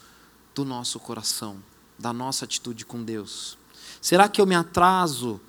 do 0.53 0.65
nosso 0.65 0.99
coração, 0.99 1.63
da 1.97 2.11
nossa 2.11 2.43
atitude 2.43 2.85
com 2.85 3.01
Deus. 3.01 3.57
Será 4.01 4.27
que 4.27 4.41
eu 4.41 4.45
me 4.45 4.55
atraso 4.55 5.39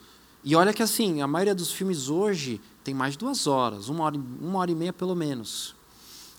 e 0.44 0.54
olha 0.54 0.72
que 0.72 0.84
assim, 0.84 1.20
a 1.20 1.26
maioria 1.26 1.54
dos 1.54 1.72
filmes 1.72 2.08
hoje 2.08 2.60
tem 2.84 2.94
mais 2.94 3.12
de 3.12 3.18
duas 3.18 3.46
horas, 3.46 3.88
uma 3.88 4.04
hora, 4.04 4.16
uma 4.40 4.58
hora 4.58 4.70
e 4.70 4.74
meia 4.74 4.92
pelo 4.92 5.14
menos. 5.14 5.74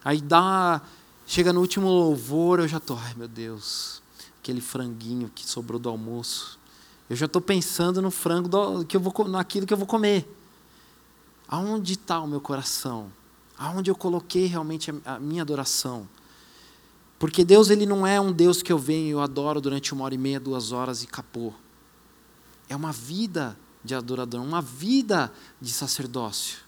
Aí 0.03 0.21
dá, 0.21 0.81
chega 1.25 1.53
no 1.53 1.61
último 1.61 1.87
louvor, 1.87 2.59
eu 2.59 2.67
já 2.67 2.77
estou, 2.77 2.97
ai 2.97 3.13
meu 3.15 3.27
Deus, 3.27 4.01
aquele 4.39 4.61
franguinho 4.61 5.31
que 5.33 5.45
sobrou 5.45 5.79
do 5.79 5.89
almoço. 5.89 6.59
Eu 7.09 7.15
já 7.15 7.25
estou 7.25 7.41
pensando 7.41 8.01
no 8.01 8.11
frango 8.11 8.49
do, 8.49 8.85
que 8.85 8.97
eu 8.97 9.01
vou, 9.01 9.27
naquilo 9.27 9.65
que 9.65 9.73
eu 9.73 9.77
vou 9.77 9.87
comer. 9.87 10.27
Aonde 11.47 11.93
está 11.93 12.19
o 12.19 12.27
meu 12.27 12.41
coração? 12.41 13.11
Aonde 13.57 13.91
eu 13.91 13.95
coloquei 13.95 14.45
realmente 14.47 14.91
a, 14.91 15.15
a 15.15 15.19
minha 15.19 15.41
adoração? 15.41 16.07
Porque 17.19 17.45
Deus 17.45 17.69
ele 17.69 17.85
não 17.85 18.05
é 18.05 18.19
um 18.19 18.33
Deus 18.33 18.61
que 18.61 18.71
eu 18.73 18.77
venho 18.77 19.07
e 19.07 19.11
eu 19.11 19.21
adoro 19.21 19.61
durante 19.61 19.93
uma 19.93 20.03
hora 20.03 20.15
e 20.15 20.17
meia, 20.17 20.39
duas 20.39 20.71
horas 20.71 21.03
e 21.03 21.05
acabou. 21.05 21.53
É 22.67 22.75
uma 22.75 22.91
vida 22.91 23.57
de 23.83 23.93
adorador, 23.93 24.41
uma 24.41 24.61
vida 24.61 25.31
de 25.59 25.71
sacerdócio. 25.71 26.59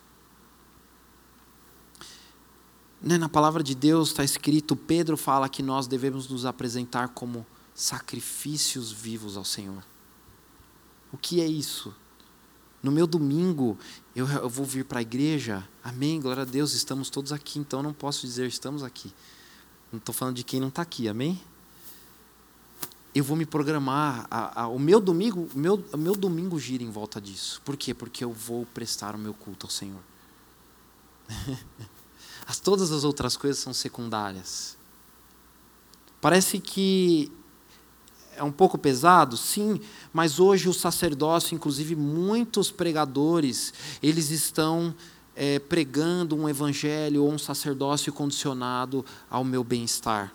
Né, 3.01 3.17
na 3.17 3.29
palavra 3.29 3.61
de 3.61 3.75
Deus 3.75 4.09
está 4.09 4.23
escrito, 4.23 4.75
Pedro 4.75 5.15
fala 5.15 5.47
que 5.47 5.61
nós 5.61 5.87
devemos 5.87 6.27
nos 6.27 6.45
apresentar 6.45 7.09
como 7.09 7.45
sacrifícios 7.73 8.91
vivos 8.91 9.37
ao 9.37 9.45
Senhor. 9.45 9.83
O 11.11 11.17
que 11.17 11.39
é 11.39 11.45
isso? 11.45 11.93
No 12.81 12.91
meu 12.91 13.07
domingo, 13.07 13.77
eu, 14.15 14.27
vou 14.49 14.65
vir 14.65 14.85
para 14.85 14.99
a 14.99 15.01
igreja, 15.01 15.67
amém, 15.83 16.19
glória 16.19 16.43
a 16.43 16.45
Deus, 16.45 16.73
estamos 16.73 17.09
todos 17.09 17.31
aqui, 17.31 17.59
então 17.59 17.81
não 17.81 17.93
posso 17.93 18.25
dizer 18.25 18.47
estamos 18.47 18.83
aqui. 18.83 19.13
Não 19.91 19.97
estou 19.97 20.13
falando 20.13 20.35
de 20.35 20.43
quem 20.43 20.59
não 20.59 20.67
está 20.67 20.81
aqui, 20.81 21.07
amém? 21.07 21.41
Eu 23.15 23.23
vou 23.23 23.37
me 23.37 23.45
programar. 23.45 24.27
A, 24.29 24.63
a, 24.63 24.67
o 24.67 24.77
meu 24.77 24.99
domingo, 24.99 25.49
meu, 25.55 25.81
meu 25.97 26.15
domingo 26.15 26.59
gira 26.59 26.83
em 26.83 26.91
volta 26.91 27.21
disso. 27.21 27.61
Por 27.63 27.77
quê? 27.77 27.93
Porque 27.93 28.25
eu 28.25 28.33
vou 28.33 28.65
prestar 28.65 29.15
o 29.15 29.17
meu 29.17 29.33
culto 29.33 29.65
ao 29.65 29.71
Senhor. 29.71 30.01
as, 32.45 32.59
todas 32.59 32.91
as 32.91 33.05
outras 33.05 33.37
coisas 33.37 33.57
são 33.57 33.73
secundárias. 33.73 34.77
Parece 36.19 36.59
que 36.59 37.31
é 38.35 38.43
um 38.43 38.51
pouco 38.51 38.77
pesado, 38.77 39.37
sim, 39.37 39.79
mas 40.11 40.37
hoje 40.39 40.67
o 40.67 40.73
sacerdócio, 40.73 41.55
inclusive 41.55 41.95
muitos 41.95 42.69
pregadores, 42.69 43.73
eles 44.03 44.29
estão 44.29 44.93
é, 45.33 45.57
pregando 45.57 46.35
um 46.35 46.49
evangelho 46.49 47.23
ou 47.23 47.31
um 47.31 47.37
sacerdócio 47.37 48.11
condicionado 48.11 49.05
ao 49.29 49.45
meu 49.45 49.63
bem-estar 49.63 50.33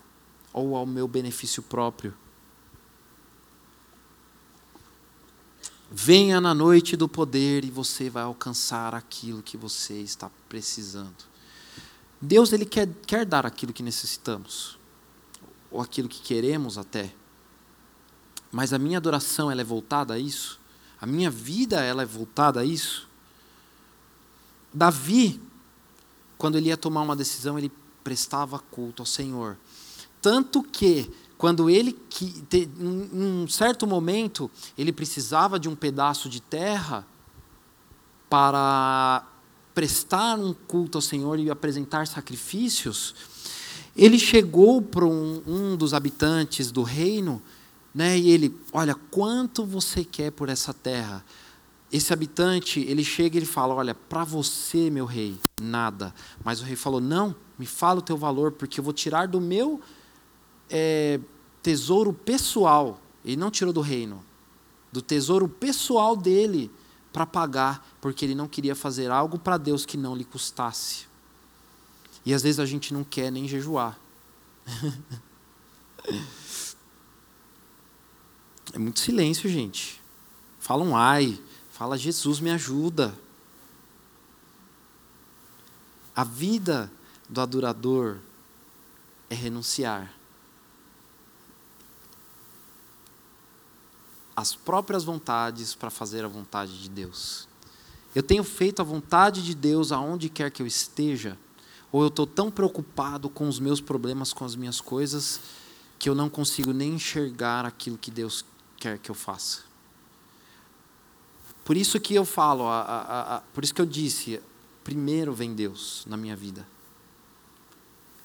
ou 0.51 0.75
ao 0.75 0.87
meu 0.87 1.07
benefício 1.07 1.63
próprio. 1.63 2.15
Venha 5.91 6.41
na 6.41 6.55
noite 6.55 6.97
do 6.97 7.09
poder 7.09 7.65
e 7.65 7.71
você 7.71 8.09
vai 8.09 8.23
alcançar 8.23 8.95
aquilo 8.95 9.43
que 9.43 9.57
você 9.57 9.95
está 9.95 10.31
precisando. 10.49 11.29
Deus 12.21 12.53
ele 12.53 12.65
quer, 12.65 12.89
quer 13.07 13.27
dar 13.27 13.45
aquilo 13.45 13.73
que 13.73 13.83
necessitamos, 13.83 14.79
ou 15.71 15.81
aquilo 15.81 16.09
que 16.09 16.21
queremos 16.21 16.79
até. 16.79 17.13
Mas 18.53 18.73
a 18.73 18.79
minha 18.79 18.99
adoração 18.99 19.51
ela 19.51 19.63
é 19.63 19.65
voltada 19.65 20.15
a 20.15 20.19
isso? 20.19 20.61
A 21.01 21.07
minha 21.07 21.31
vida 21.31 21.81
ela 21.81 22.03
é 22.03 22.07
voltada 22.07 22.61
a 22.61 22.65
isso? 22.65 23.09
Davi, 24.73 25.41
quando 26.39 26.57
ele 26.57 26.69
ia 26.69 26.77
tomar 26.77 27.03
uma 27.03 27.17
decisão, 27.17 27.59
ele 27.59 27.73
prestava 28.05 28.59
culto 28.59 29.03
ao 29.03 29.07
Senhor. 29.07 29.57
Tanto 30.23 30.63
que, 30.63 31.11
quando 31.41 31.71
ele, 31.71 31.99
em 32.53 32.69
um 33.15 33.49
certo 33.49 33.87
momento, 33.87 34.51
ele 34.77 34.93
precisava 34.93 35.59
de 35.59 35.71
um 35.71 35.75
pedaço 35.75 36.29
de 36.29 36.39
terra 36.39 37.07
para 38.29 39.27
prestar 39.75 40.39
um 40.39 40.53
culto 40.53 40.99
ao 40.99 41.03
Senhor 41.03 41.39
e 41.39 41.49
apresentar 41.49 42.07
sacrifícios, 42.07 43.15
ele 43.97 44.19
chegou 44.19 44.83
para 44.83 45.07
um, 45.07 45.43
um 45.47 45.77
dos 45.79 45.95
habitantes 45.95 46.71
do 46.71 46.83
reino, 46.83 47.43
né, 47.95 48.19
e 48.19 48.29
ele, 48.29 48.55
olha, 48.71 48.95
quanto 48.95 49.65
você 49.65 50.05
quer 50.05 50.33
por 50.33 50.51
essa 50.51 50.75
terra? 50.75 51.25
Esse 51.91 52.13
habitante, 52.13 52.81
ele 52.81 53.03
chega 53.03 53.37
e 53.37 53.39
ele 53.39 53.47
fala, 53.47 53.75
olha, 53.75 53.95
para 53.95 54.25
você, 54.25 54.91
meu 54.91 55.07
rei, 55.07 55.39
nada. 55.59 56.15
Mas 56.45 56.61
o 56.61 56.65
rei 56.65 56.77
falou, 56.77 57.01
não, 57.01 57.35
me 57.59 57.65
fala 57.65 58.01
o 58.01 58.03
teu 58.03 58.19
valor, 58.19 58.53
porque 58.53 58.79
eu 58.79 58.85
vou 58.85 58.93
tirar 58.93 59.27
do 59.27 59.41
meu 59.41 59.81
é, 60.71 61.21
tesouro 61.63 62.13
pessoal. 62.13 63.01
Ele 63.25 63.37
não 63.37 63.51
tirou 63.51 63.73
do 63.73 63.81
reino, 63.81 64.25
do 64.93 65.03
tesouro 65.03 65.49
pessoal 65.49 66.17
dele 66.17 66.71
para 67.13 67.27
pagar, 67.27 67.87
porque 68.01 68.25
ele 68.25 68.35
não 68.35 68.49
queria 68.49 68.75
fazer 68.75 69.11
algo 69.11 69.39
para 69.39 69.59
Deus 69.59 69.85
que 69.85 69.97
não 69.97 70.15
lhe 70.15 70.25
custasse. 70.25 71.07
E 72.25 72.33
às 72.33 72.43
vezes 72.43 72.61
a 72.61 72.67
gente 72.67 72.95
não 72.95 73.03
quer 73.03 73.31
nem 73.31 73.49
jejuar. 73.49 73.99
é 78.73 78.79
muito 78.79 79.01
silêncio, 79.01 79.51
gente. 79.51 80.01
Fala 80.59 80.85
um 80.85 80.97
ai, 80.97 81.41
fala 81.73 81.99
Jesus 81.99 82.39
me 82.41 82.51
ajuda. 82.51 83.19
A 86.15 86.23
vida 86.25 86.93
do 87.29 87.41
adorador 87.41 88.19
é 89.29 89.35
renunciar. 89.35 90.20
As 94.35 94.55
próprias 94.55 95.05
vontades 95.05 95.75
para 95.75 95.91
fazer 95.91 96.25
a 96.25 96.29
vontade 96.29 96.81
de 96.81 96.89
Deus. 96.89 97.49
Eu 98.15 98.23
tenho 98.23 98.43
feito 98.43 98.81
a 98.81 98.85
vontade 98.85 99.43
de 99.43 99.55
Deus 99.55 99.93
aonde 99.93 100.29
quer 100.29 100.51
que 100.51 100.63
eu 100.63 100.67
esteja, 100.67 101.39
ou 101.93 102.03
eu 102.03 102.09
estou 102.09 102.27
tão 102.27 102.51
preocupado 102.51 103.29
com 103.29 103.49
os 103.49 103.59
meus 103.59 103.81
problemas, 103.81 104.33
com 104.33 104.45
as 104.45 104.57
minhas 104.57 104.81
coisas, 104.81 105.41
que 105.99 106.09
eu 106.09 106.15
não 106.15 106.31
consigo 106.31 106.73
nem 106.73 106.95
enxergar 106.95 107.65
aquilo 107.65 107.99
que 107.99 108.11
Deus 108.11 108.45
quer 108.77 108.99
que 108.99 109.11
eu 109.11 109.15
faça. 109.15 109.61
Por 111.65 111.77
isso 111.77 112.01
que 112.01 112.15
eu 112.15 112.25
falo, 112.25 112.65
a, 112.65 112.81
a, 112.81 113.37
a, 113.37 113.41
por 113.41 113.63
isso 113.63 113.75
que 113.75 113.81
eu 113.81 113.87
disse, 113.87 114.41
primeiro 114.83 115.33
vem 115.33 115.55
Deus 115.55 116.05
na 116.07 116.17
minha 116.17 116.35
vida. 116.35 116.67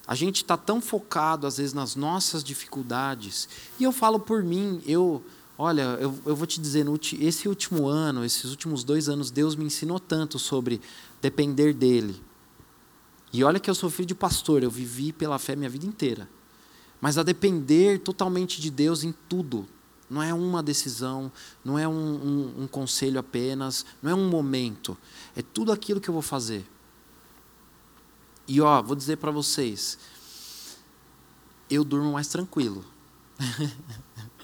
A 0.07 0.15
gente 0.15 0.37
está 0.37 0.55
tão 0.55 0.81
focado, 0.81 1.45
às 1.47 1.57
vezes, 1.57 1.73
nas 1.73 1.95
nossas 1.95 2.43
dificuldades. 2.43 3.49
E 3.79 3.83
eu 3.83 3.91
falo 3.91 4.19
por 4.19 4.43
mim, 4.43 4.81
eu 4.85 5.23
Olha, 5.57 5.97
eu, 6.01 6.17
eu 6.25 6.35
vou 6.35 6.45
te 6.45 6.59
dizer, 6.59 6.85
esse 7.19 7.47
último 7.47 7.87
ano, 7.87 8.25
esses 8.25 8.51
últimos 8.51 8.83
dois 8.83 9.07
anos, 9.07 9.31
Deus 9.31 9.55
me 9.55 9.63
ensinou 9.63 9.99
tanto 9.99 10.37
sobre 10.37 10.81
depender 11.21 11.73
dEle. 11.73 12.21
E 13.31 13.43
olha 13.43 13.59
que 13.59 13.69
eu 13.69 13.75
filho 13.89 14.07
de 14.07 14.15
pastor, 14.15 14.63
eu 14.63 14.71
vivi 14.71 15.13
pela 15.13 15.39
fé 15.39 15.55
minha 15.55 15.69
vida 15.69 15.85
inteira. 15.85 16.29
Mas 16.99 17.17
a 17.17 17.23
depender 17.23 17.99
totalmente 17.99 18.59
de 18.59 18.69
Deus 18.69 19.03
em 19.03 19.13
tudo. 19.29 19.67
Não 20.09 20.21
é 20.21 20.33
uma 20.33 20.61
decisão, 20.61 21.31
não 21.63 21.79
é 21.79 21.87
um, 21.87 21.93
um, 21.93 22.63
um 22.63 22.67
conselho 22.67 23.19
apenas, 23.19 23.85
não 24.01 24.11
é 24.11 24.15
um 24.15 24.29
momento. 24.29 24.97
É 25.35 25.41
tudo 25.41 25.71
aquilo 25.71 25.99
que 25.99 26.09
eu 26.09 26.13
vou 26.13 26.21
fazer. 26.21 26.65
E 28.47 28.61
ó, 28.61 28.81
vou 28.81 28.95
dizer 28.95 29.17
para 29.17 29.31
vocês, 29.31 29.97
eu 31.69 31.83
durmo 31.83 32.11
mais 32.11 32.27
tranquilo. 32.27 32.85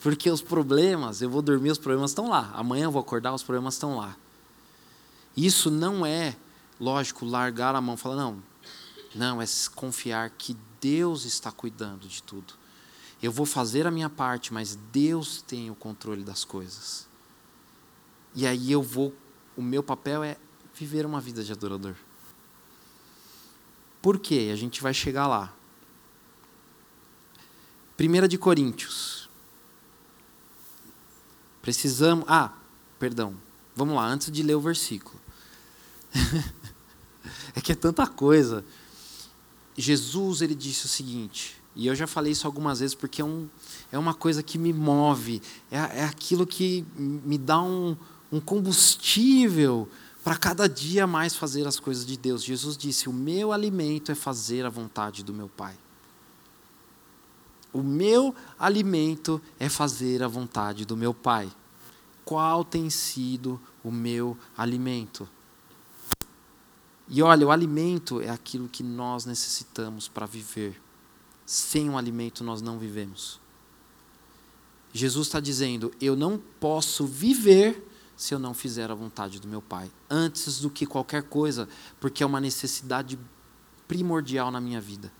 Porque 0.00 0.30
os 0.30 0.40
problemas, 0.40 1.20
eu 1.20 1.28
vou 1.28 1.42
dormir, 1.42 1.70
os 1.70 1.78
problemas 1.78 2.10
estão 2.10 2.28
lá. 2.28 2.50
Amanhã 2.54 2.84
eu 2.84 2.90
vou 2.90 3.00
acordar, 3.00 3.34
os 3.34 3.42
problemas 3.42 3.74
estão 3.74 3.98
lá. 3.98 4.16
Isso 5.36 5.70
não 5.70 6.04
é, 6.04 6.36
lógico, 6.80 7.26
largar 7.26 7.74
a 7.74 7.80
mão 7.80 7.94
e 7.94 7.98
falar, 7.98 8.16
não, 8.16 8.42
não, 9.14 9.42
é 9.42 9.44
confiar 9.74 10.30
que 10.30 10.56
Deus 10.80 11.26
está 11.26 11.52
cuidando 11.52 12.08
de 12.08 12.22
tudo. 12.22 12.54
Eu 13.22 13.30
vou 13.30 13.44
fazer 13.44 13.86
a 13.86 13.90
minha 13.90 14.08
parte, 14.08 14.54
mas 14.54 14.78
Deus 14.90 15.42
tem 15.42 15.70
o 15.70 15.74
controle 15.74 16.24
das 16.24 16.44
coisas. 16.44 17.06
E 18.34 18.46
aí 18.46 18.72
eu 18.72 18.82
vou, 18.82 19.14
o 19.54 19.60
meu 19.60 19.82
papel 19.82 20.24
é 20.24 20.38
viver 20.74 21.04
uma 21.04 21.20
vida 21.20 21.44
de 21.44 21.52
adorador. 21.52 21.94
Por 24.00 24.18
quê? 24.18 24.48
A 24.50 24.56
gente 24.56 24.80
vai 24.80 24.94
chegar 24.94 25.26
lá. 25.26 25.52
1 27.98 28.28
de 28.28 28.38
Coríntios 28.38 29.19
Precisamos. 31.62 32.24
Ah, 32.28 32.52
perdão. 32.98 33.34
Vamos 33.74 33.94
lá, 33.94 34.06
antes 34.06 34.30
de 34.30 34.42
ler 34.42 34.54
o 34.54 34.60
versículo. 34.60 35.18
é 37.54 37.60
que 37.60 37.72
é 37.72 37.74
tanta 37.74 38.06
coisa. 38.06 38.64
Jesus 39.76 40.42
ele 40.42 40.54
disse 40.54 40.86
o 40.86 40.88
seguinte, 40.88 41.56
e 41.74 41.86
eu 41.86 41.94
já 41.94 42.06
falei 42.06 42.32
isso 42.32 42.46
algumas 42.46 42.80
vezes 42.80 42.94
porque 42.94 43.22
é, 43.22 43.24
um, 43.24 43.48
é 43.90 43.98
uma 43.98 44.12
coisa 44.12 44.42
que 44.42 44.58
me 44.58 44.72
move, 44.72 45.40
é, 45.70 45.76
é 45.76 46.04
aquilo 46.04 46.46
que 46.46 46.84
me 46.96 47.38
dá 47.38 47.62
um, 47.62 47.96
um 48.30 48.40
combustível 48.40 49.88
para 50.22 50.36
cada 50.36 50.68
dia 50.68 51.06
mais 51.06 51.34
fazer 51.34 51.66
as 51.66 51.80
coisas 51.80 52.04
de 52.04 52.16
Deus. 52.16 52.44
Jesus 52.44 52.76
disse: 52.76 53.08
O 53.08 53.12
meu 53.12 53.52
alimento 53.52 54.12
é 54.12 54.14
fazer 54.14 54.66
a 54.66 54.68
vontade 54.68 55.24
do 55.24 55.32
meu 55.32 55.48
Pai. 55.48 55.74
O 57.72 57.82
meu 57.82 58.34
alimento 58.58 59.40
é 59.58 59.68
fazer 59.68 60.22
a 60.22 60.28
vontade 60.28 60.84
do 60.84 60.96
meu 60.96 61.14
Pai. 61.14 61.50
Qual 62.24 62.64
tem 62.64 62.90
sido 62.90 63.60
o 63.82 63.90
meu 63.90 64.36
alimento? 64.56 65.28
E 67.08 67.22
olha, 67.22 67.46
o 67.46 67.50
alimento 67.50 68.20
é 68.20 68.30
aquilo 68.30 68.68
que 68.68 68.82
nós 68.82 69.24
necessitamos 69.24 70.06
para 70.06 70.26
viver. 70.26 70.80
Sem 71.44 71.90
o 71.90 71.98
alimento 71.98 72.44
nós 72.44 72.62
não 72.62 72.78
vivemos. 72.78 73.40
Jesus 74.92 75.26
está 75.26 75.40
dizendo: 75.40 75.92
eu 76.00 76.14
não 76.14 76.38
posso 76.38 77.06
viver 77.06 77.86
se 78.16 78.34
eu 78.34 78.38
não 78.38 78.52
fizer 78.52 78.90
a 78.90 78.94
vontade 78.94 79.40
do 79.40 79.48
meu 79.48 79.62
Pai, 79.62 79.90
antes 80.08 80.60
do 80.60 80.68
que 80.68 80.84
qualquer 80.84 81.22
coisa, 81.22 81.68
porque 81.98 82.22
é 82.22 82.26
uma 82.26 82.40
necessidade 82.40 83.18
primordial 83.88 84.50
na 84.50 84.60
minha 84.60 84.80
vida. 84.80 85.10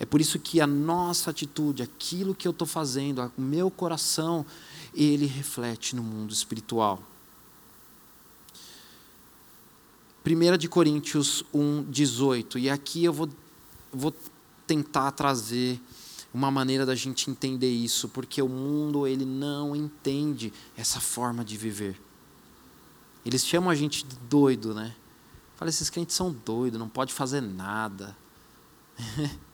É 0.00 0.06
por 0.06 0.20
isso 0.20 0.38
que 0.38 0.60
a 0.60 0.66
nossa 0.66 1.30
atitude, 1.30 1.82
aquilo 1.82 2.34
que 2.34 2.46
eu 2.46 2.52
estou 2.52 2.66
fazendo, 2.66 3.32
o 3.36 3.40
meu 3.40 3.70
coração, 3.70 4.46
ele 4.94 5.26
reflete 5.26 5.96
no 5.96 6.02
mundo 6.02 6.32
espiritual. 6.32 7.02
1 10.24 10.56
de 10.56 10.68
Coríntios 10.68 11.44
1, 11.52 11.84
18. 11.84 12.58
E 12.58 12.70
aqui 12.70 13.04
eu 13.04 13.12
vou, 13.12 13.28
vou 13.92 14.14
tentar 14.66 15.10
trazer 15.12 15.80
uma 16.32 16.50
maneira 16.50 16.84
da 16.84 16.94
gente 16.94 17.30
entender 17.30 17.70
isso, 17.70 18.08
porque 18.08 18.40
o 18.42 18.48
mundo 18.48 19.06
ele 19.06 19.24
não 19.24 19.74
entende 19.74 20.52
essa 20.76 21.00
forma 21.00 21.44
de 21.44 21.56
viver. 21.56 22.00
Eles 23.24 23.44
chamam 23.44 23.70
a 23.70 23.74
gente 23.74 24.04
de 24.04 24.16
doido, 24.28 24.74
né? 24.74 24.94
Fala, 25.56 25.70
esses 25.70 25.90
crentes 25.90 26.14
são 26.14 26.30
doidos, 26.30 26.78
não 26.78 26.88
pode 26.88 27.12
fazer 27.12 27.40
nada. 27.40 28.16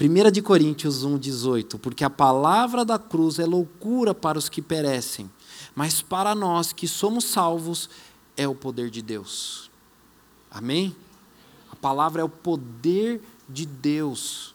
1 0.00 0.30
de 0.30 0.40
Coríntios 0.40 1.04
1,18, 1.04 1.76
porque 1.78 2.04
a 2.04 2.10
palavra 2.10 2.84
da 2.84 3.00
cruz 3.00 3.40
é 3.40 3.44
loucura 3.44 4.14
para 4.14 4.38
os 4.38 4.48
que 4.48 4.62
perecem, 4.62 5.28
mas 5.74 6.00
para 6.00 6.36
nós 6.36 6.72
que 6.72 6.86
somos 6.86 7.24
salvos 7.24 7.90
é 8.36 8.46
o 8.46 8.54
poder 8.54 8.90
de 8.90 9.02
Deus. 9.02 9.68
Amém? 10.48 10.94
A 11.70 11.74
palavra 11.74 12.22
é 12.22 12.24
o 12.24 12.28
poder 12.28 13.20
de 13.48 13.66
Deus. 13.66 14.54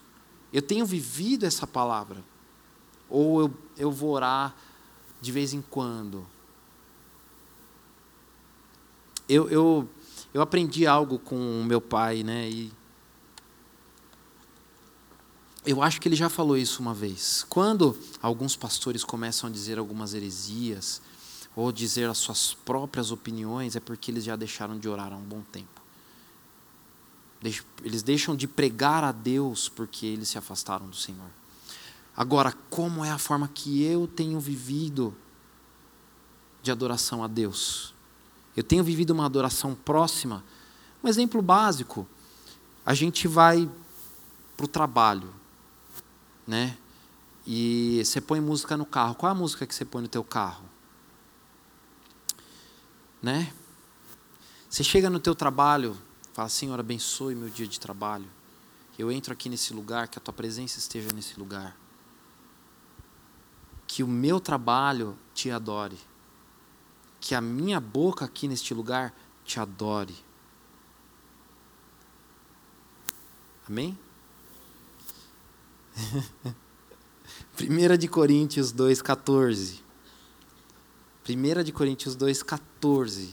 Eu 0.50 0.62
tenho 0.62 0.86
vivido 0.86 1.44
essa 1.44 1.66
palavra. 1.66 2.24
Ou 3.08 3.40
eu, 3.40 3.54
eu 3.76 3.90
vou 3.90 4.12
orar 4.12 4.54
de 5.20 5.30
vez 5.30 5.52
em 5.52 5.60
quando. 5.60 6.26
Eu, 9.28 9.48
eu, 9.50 9.88
eu 10.32 10.40
aprendi 10.40 10.86
algo 10.86 11.18
com 11.18 11.36
o 11.36 11.64
meu 11.64 11.80
pai, 11.80 12.22
né? 12.22 12.48
E 12.48 12.72
eu 15.64 15.82
acho 15.82 16.00
que 16.00 16.08
ele 16.08 16.16
já 16.16 16.28
falou 16.28 16.56
isso 16.56 16.80
uma 16.80 16.94
vez. 16.94 17.44
Quando 17.48 17.98
alguns 18.20 18.56
pastores 18.56 19.02
começam 19.02 19.48
a 19.48 19.52
dizer 19.52 19.78
algumas 19.78 20.14
heresias, 20.14 21.00
ou 21.56 21.70
dizer 21.70 22.08
as 22.08 22.18
suas 22.18 22.52
próprias 22.52 23.10
opiniões, 23.10 23.76
é 23.76 23.80
porque 23.80 24.10
eles 24.10 24.24
já 24.24 24.36
deixaram 24.36 24.78
de 24.78 24.88
orar 24.88 25.12
há 25.12 25.16
um 25.16 25.22
bom 25.22 25.42
tempo. 25.52 25.82
Eles 27.82 28.02
deixam 28.02 28.34
de 28.34 28.48
pregar 28.48 29.04
a 29.04 29.12
Deus 29.12 29.68
porque 29.68 30.06
eles 30.06 30.28
se 30.28 30.38
afastaram 30.38 30.88
do 30.88 30.96
Senhor. 30.96 31.28
Agora, 32.16 32.52
como 32.70 33.04
é 33.04 33.10
a 33.10 33.18
forma 33.18 33.48
que 33.48 33.82
eu 33.82 34.06
tenho 34.06 34.40
vivido 34.40 35.14
de 36.62 36.70
adoração 36.70 37.22
a 37.22 37.26
Deus? 37.26 37.94
Eu 38.56 38.62
tenho 38.62 38.82
vivido 38.82 39.10
uma 39.10 39.26
adoração 39.26 39.74
próxima. 39.74 40.42
Um 41.02 41.08
exemplo 41.08 41.42
básico: 41.42 42.06
a 42.84 42.94
gente 42.94 43.28
vai 43.28 43.68
para 44.56 44.64
o 44.64 44.68
trabalho, 44.68 45.28
né? 46.46 46.76
E 47.46 48.02
você 48.04 48.20
põe 48.20 48.40
música 48.40 48.76
no 48.76 48.86
carro. 48.86 49.14
Qual 49.14 49.30
a 49.30 49.34
música 49.34 49.66
que 49.66 49.74
você 49.74 49.84
põe 49.84 50.02
no 50.02 50.08
teu 50.08 50.24
carro? 50.24 50.64
Né? 53.22 53.52
Você 54.68 54.82
chega 54.82 55.08
no 55.08 55.20
teu 55.20 55.34
trabalho, 55.34 55.96
fala, 56.32 56.48
Senhor, 56.48 56.78
abençoe 56.80 57.34
meu 57.34 57.48
dia 57.48 57.66
de 57.66 57.78
trabalho. 57.78 58.28
Eu 58.98 59.10
entro 59.10 59.32
aqui 59.32 59.48
nesse 59.48 59.72
lugar, 59.72 60.08
que 60.08 60.18
a 60.18 60.20
tua 60.20 60.32
presença 60.32 60.78
esteja 60.78 61.08
nesse 61.14 61.38
lugar. 61.38 61.76
Que 63.86 64.02
o 64.02 64.08
meu 64.08 64.40
trabalho 64.40 65.18
te 65.34 65.50
adore. 65.50 65.98
Que 67.20 67.34
a 67.34 67.40
minha 67.40 67.80
boca 67.80 68.24
aqui 68.24 68.46
neste 68.46 68.72
lugar 68.72 69.14
te 69.44 69.58
adore. 69.58 70.16
Amém? 73.68 73.98
1 77.60 77.96
de 77.96 78.08
Coríntios 78.08 78.72
2,14. 78.72 79.80
1 81.28 81.62
de 81.62 81.72
Coríntios 81.72 82.16
2,14. 82.16 83.28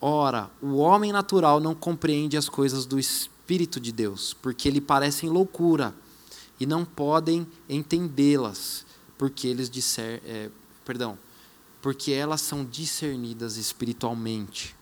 Ora, 0.00 0.50
o 0.62 0.76
homem 0.76 1.12
natural 1.12 1.60
não 1.60 1.74
compreende 1.74 2.36
as 2.36 2.48
coisas 2.48 2.86
do 2.86 2.98
Espírito 2.98 3.80
de 3.80 3.92
Deus, 3.92 4.34
porque 4.34 4.70
lhe 4.70 4.80
parecem 4.80 5.28
loucura, 5.28 5.94
e 6.60 6.66
não 6.66 6.84
podem 6.84 7.46
entendê-las, 7.68 8.84
porque 9.16 9.46
eles 9.46 9.70
disser, 9.70 10.20
é, 10.24 10.50
perdão, 10.84 11.16
porque 11.80 12.12
elas 12.12 12.40
são 12.40 12.64
discernidas 12.64 13.56
espiritualmente. 13.56 14.74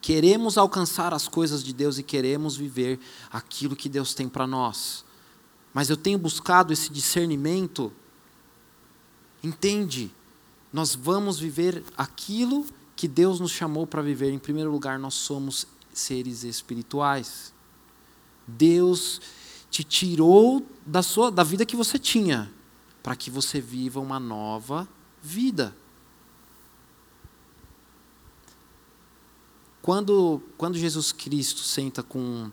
Queremos 0.00 0.58
alcançar 0.58 1.12
as 1.14 1.28
coisas 1.28 1.62
de 1.62 1.72
Deus 1.72 1.98
e 1.98 2.02
queremos 2.02 2.56
viver 2.56 2.98
aquilo 3.30 3.76
que 3.76 3.88
Deus 3.88 4.14
tem 4.14 4.28
para 4.28 4.46
nós 4.46 5.04
mas 5.72 5.90
eu 5.90 5.96
tenho 5.96 6.18
buscado 6.18 6.72
esse 6.72 6.90
discernimento. 6.90 7.92
Entende? 9.42 10.10
Nós 10.72 10.94
vamos 10.94 11.38
viver 11.38 11.82
aquilo 11.96 12.66
que 12.96 13.08
Deus 13.08 13.40
nos 13.40 13.50
chamou 13.50 13.86
para 13.86 14.02
viver. 14.02 14.30
Em 14.32 14.38
primeiro 14.38 14.70
lugar, 14.70 14.98
nós 14.98 15.14
somos 15.14 15.66
seres 15.92 16.44
espirituais. 16.44 17.52
Deus 18.46 19.20
te 19.70 19.84
tirou 19.84 20.66
da 20.84 21.02
sua 21.02 21.30
da 21.30 21.44
vida 21.44 21.64
que 21.64 21.76
você 21.76 21.98
tinha 21.98 22.52
para 23.02 23.16
que 23.16 23.30
você 23.30 23.60
viva 23.60 24.00
uma 24.00 24.20
nova 24.20 24.88
vida. 25.22 25.74
Quando, 29.82 30.42
quando 30.58 30.76
Jesus 30.76 31.10
Cristo 31.10 31.60
senta 31.60 32.02
com 32.02 32.50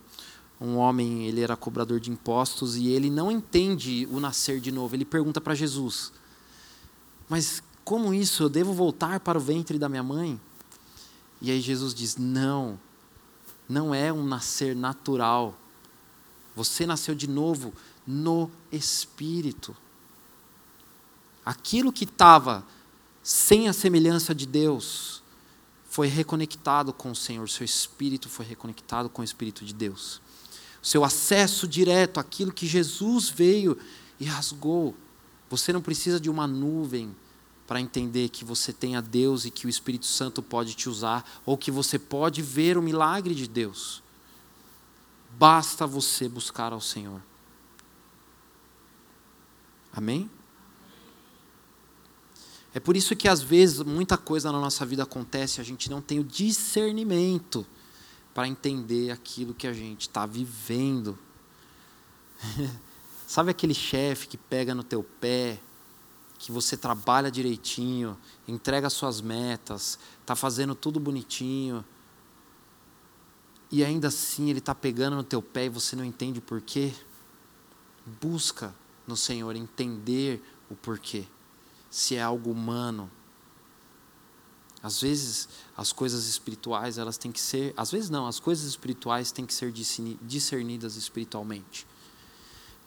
um 0.60 0.78
homem, 0.78 1.28
ele 1.28 1.42
era 1.42 1.56
cobrador 1.56 2.00
de 2.00 2.10
impostos 2.10 2.76
e 2.76 2.88
ele 2.88 3.10
não 3.10 3.32
entende 3.32 4.08
o 4.12 4.20
nascer 4.20 4.60
de 4.60 4.72
novo. 4.72 4.96
Ele 4.96 5.06
pergunta 5.06 5.40
para 5.40 5.54
Jesus: 5.54 6.12
Mas 7.30 7.62
como 7.86 8.14
isso? 8.14 8.44
Eu 8.44 8.50
devo 8.50 8.74
voltar 8.74 9.20
para 9.20 9.38
o 9.38 9.42
ventre 9.42 9.78
da 9.78 9.88
minha 9.88 10.04
mãe? 10.04 10.40
E 11.40 11.52
aí 11.52 11.62
Jesus 11.62 11.94
diz: 11.94 12.18
Não, 12.18 12.80
não 13.70 13.94
é 13.94 14.12
um 14.12 14.24
nascer 14.24 14.76
natural. 14.76 15.56
Você 16.56 16.88
nasceu 16.88 17.14
de 17.14 17.28
novo 17.28 17.72
no 18.06 18.50
espírito. 18.72 19.76
Aquilo 21.46 21.94
que 21.94 22.04
estava 22.04 22.66
sem 23.22 23.70
a 23.70 23.74
semelhança 23.74 24.34
de 24.34 24.48
Deus 24.48 25.22
foi 25.88 26.08
reconectado 26.08 26.92
com 26.92 27.12
o 27.12 27.16
Senhor, 27.16 27.48
seu 27.48 27.64
espírito 27.64 28.28
foi 28.28 28.46
reconectado 28.46 29.08
com 29.08 29.22
o 29.22 29.26
espírito 29.26 29.64
de 29.64 29.74
Deus 29.74 30.20
seu 30.88 31.04
acesso 31.04 31.68
direto 31.68 32.18
àquilo 32.18 32.50
que 32.50 32.66
Jesus 32.66 33.28
veio 33.28 33.78
e 34.18 34.24
rasgou. 34.24 34.96
Você 35.50 35.74
não 35.74 35.82
precisa 35.82 36.18
de 36.18 36.30
uma 36.30 36.48
nuvem 36.48 37.14
para 37.68 37.82
entender 37.82 38.30
que 38.30 38.46
você 38.46 38.72
tem 38.72 38.96
a 38.96 39.02
Deus 39.02 39.44
e 39.44 39.52
que 39.52 39.68
o 39.68 39.70
Espírito 39.70 40.06
Santo 40.06 40.42
pode 40.42 40.76
te 40.76 40.88
usar, 40.88 41.30
ou 41.46 41.58
que 41.58 41.70
você 41.70 42.00
pode 42.00 42.42
ver 42.42 42.78
o 42.78 42.82
milagre 42.82 43.36
de 43.36 43.50
Deus. 43.50 44.02
Basta 45.38 45.86
você 45.86 46.30
buscar 46.30 46.72
ao 46.72 46.80
Senhor. 46.80 47.22
Amém? 49.92 50.32
É 52.74 52.80
por 52.80 52.96
isso 52.96 53.14
que 53.14 53.28
às 53.28 53.42
vezes 53.42 53.82
muita 53.82 54.18
coisa 54.18 54.54
na 54.54 54.62
nossa 54.62 54.86
vida 54.86 55.04
acontece, 55.04 55.60
a 55.60 55.66
gente 55.66 55.92
não 55.92 56.02
tem 56.02 56.18
o 56.18 56.24
discernimento 56.24 57.68
para 58.38 58.48
entender 58.48 59.10
aquilo 59.10 59.52
que 59.52 59.66
a 59.66 59.74
gente 59.74 60.02
está 60.02 60.24
vivendo. 60.28 61.18
Sabe 63.26 63.50
aquele 63.50 63.74
chefe 63.74 64.28
que 64.28 64.38
pega 64.38 64.76
no 64.76 64.84
teu 64.84 65.02
pé, 65.04 65.60
que 66.38 66.52
você 66.52 66.78
trabalha 66.78 67.32
direitinho, 67.32 68.16
entrega 68.48 68.92
suas 68.92 69.22
metas, 69.22 69.98
está 70.22 70.36
fazendo 70.36 70.76
tudo 70.76 71.00
bonitinho, 71.00 71.84
e 73.72 73.84
ainda 73.84 74.10
assim 74.10 74.52
ele 74.52 74.60
está 74.60 74.76
pegando 74.76 75.16
no 75.16 75.24
teu 75.24 75.42
pé 75.42 75.66
e 75.66 75.70
você 75.70 75.96
não 75.96 76.06
entende 76.06 76.38
o 76.38 76.44
porquê? 76.44 76.94
Busca 78.22 78.72
no 79.08 79.18
Senhor 79.18 79.56
entender 79.56 80.44
o 80.70 80.76
porquê. 80.76 81.26
Se 81.90 82.16
é 82.16 82.22
algo 82.22 82.52
humano, 82.52 83.10
às 84.82 85.02
vezes 85.02 85.50
as 85.76 85.92
coisas 85.92 86.28
espirituais 86.28 86.98
elas 86.98 87.18
têm 87.18 87.32
que 87.32 87.42
ser, 87.42 87.74
às 87.76 87.92
vezes 87.92 88.10
não, 88.10 88.28
as 88.28 88.40
coisas 88.40 88.66
espirituais 88.66 89.32
têm 89.32 89.46
que 89.46 89.54
ser 89.54 89.72
discernidas 90.22 90.96
espiritualmente. 90.96 91.88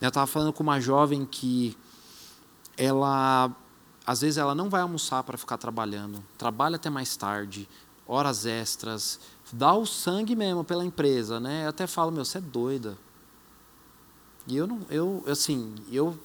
Eu 0.01 0.09
estava 0.09 0.27
falando 0.27 0.53
com 0.53 0.63
uma 0.63 0.81
jovem 0.81 1.27
que 1.27 1.77
ela 2.77 3.55
às 4.07 4.23
vezes 4.23 4.39
ela 4.39 4.55
não 4.55 4.71
vai 4.71 4.81
almoçar 4.81 5.23
para 5.23 5.37
ficar 5.37 5.59
trabalhando, 5.59 6.25
trabalha 6.39 6.77
até 6.77 6.89
mais 6.89 7.17
tarde, 7.17 7.69
horas 8.07 8.47
extras, 8.47 9.21
dá 9.53 9.75
o 9.75 9.85
sangue 9.85 10.35
mesmo 10.35 10.65
pela 10.65 10.85
empresa, 10.85 11.39
né? 11.39 11.65
Eu 11.65 11.69
até 11.69 11.87
falo, 11.87 12.11
meu, 12.11 12.25
você 12.25 12.39
é 12.39 12.41
doida. 12.41 12.97
E 14.47 14.57
eu 14.57 14.67
não, 14.67 14.81
eu 14.89 15.23
assim, 15.29 15.75
eu 15.93 16.19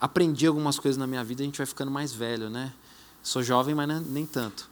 aprendi 0.00 0.46
algumas 0.46 0.78
coisas 0.78 0.96
na 0.96 1.06
minha 1.06 1.24
vida, 1.24 1.42
a 1.42 1.46
gente 1.46 1.58
vai 1.58 1.66
ficando 1.66 1.90
mais 1.90 2.12
velho, 2.12 2.48
né? 2.48 2.72
Sou 3.22 3.42
jovem, 3.42 3.74
mas 3.74 3.88
nem 4.06 4.24
tanto 4.24 4.71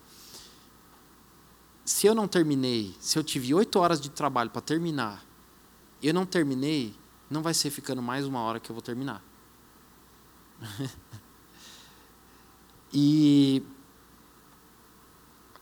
se 1.91 2.07
eu 2.07 2.15
não 2.15 2.29
terminei, 2.29 2.95
se 3.01 3.19
eu 3.19 3.25
tive 3.25 3.53
oito 3.53 3.77
horas 3.81 4.01
de 4.01 4.09
trabalho 4.09 4.49
para 4.49 4.61
terminar, 4.61 5.27
eu 6.01 6.15
não 6.15 6.25
terminei, 6.25 6.95
não 7.29 7.43
vai 7.43 7.53
ser 7.53 7.69
ficando 7.69 8.01
mais 8.01 8.25
uma 8.25 8.41
hora 8.43 8.61
que 8.61 8.71
eu 8.71 8.75
vou 8.75 8.81
terminar. 8.81 9.21
e 12.95 13.61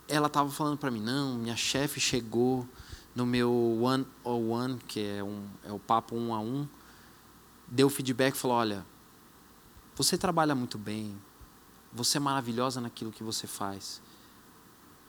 ela 0.07 0.27
estava 0.27 0.51
falando 0.51 0.77
para 0.77 0.91
mim, 0.91 1.01
não, 1.01 1.39
minha 1.39 1.57
chefe 1.57 1.99
chegou 1.99 2.69
no 3.15 3.25
meu 3.25 3.81
one 3.81 4.07
on 4.23 4.51
one, 4.51 4.79
que 4.87 5.01
é, 5.01 5.25
um, 5.25 5.49
é 5.65 5.73
o 5.73 5.79
papo 5.79 6.15
um 6.15 6.35
a 6.35 6.41
um, 6.41 6.69
deu 7.67 7.89
feedback 7.89 8.35
e 8.35 8.39
falou, 8.39 8.59
olha, 8.59 8.85
você 9.97 10.19
trabalha 10.19 10.55
muito 10.55 10.77
bem, 10.77 11.19
você 11.91 12.19
é 12.19 12.21
maravilhosa 12.21 12.83
naquilo 12.83 13.11
que 13.11 13.25
você 13.25 13.47
faz. 13.47 14.03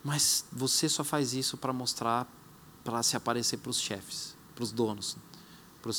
Mas 0.02 0.44
você 0.50 0.88
só 0.88 1.04
faz 1.04 1.34
isso 1.34 1.56
para 1.56 1.72
mostrar, 1.72 2.26
para 2.82 3.02
se 3.02 3.16
aparecer 3.16 3.58
para 3.58 3.70
os 3.70 3.78
chefes, 3.78 4.34
para 4.54 4.64
os 4.64 4.72
donos, 4.72 5.16
para 5.82 5.90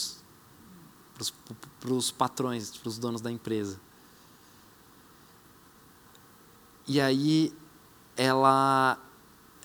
os 1.92 2.12
patrões, 2.12 2.76
para 2.76 2.90
os 2.90 2.98
donos 2.98 3.22
da 3.22 3.32
empresa. 3.32 3.80
E 6.88 7.00
aí, 7.00 7.54
ela, 8.18 8.98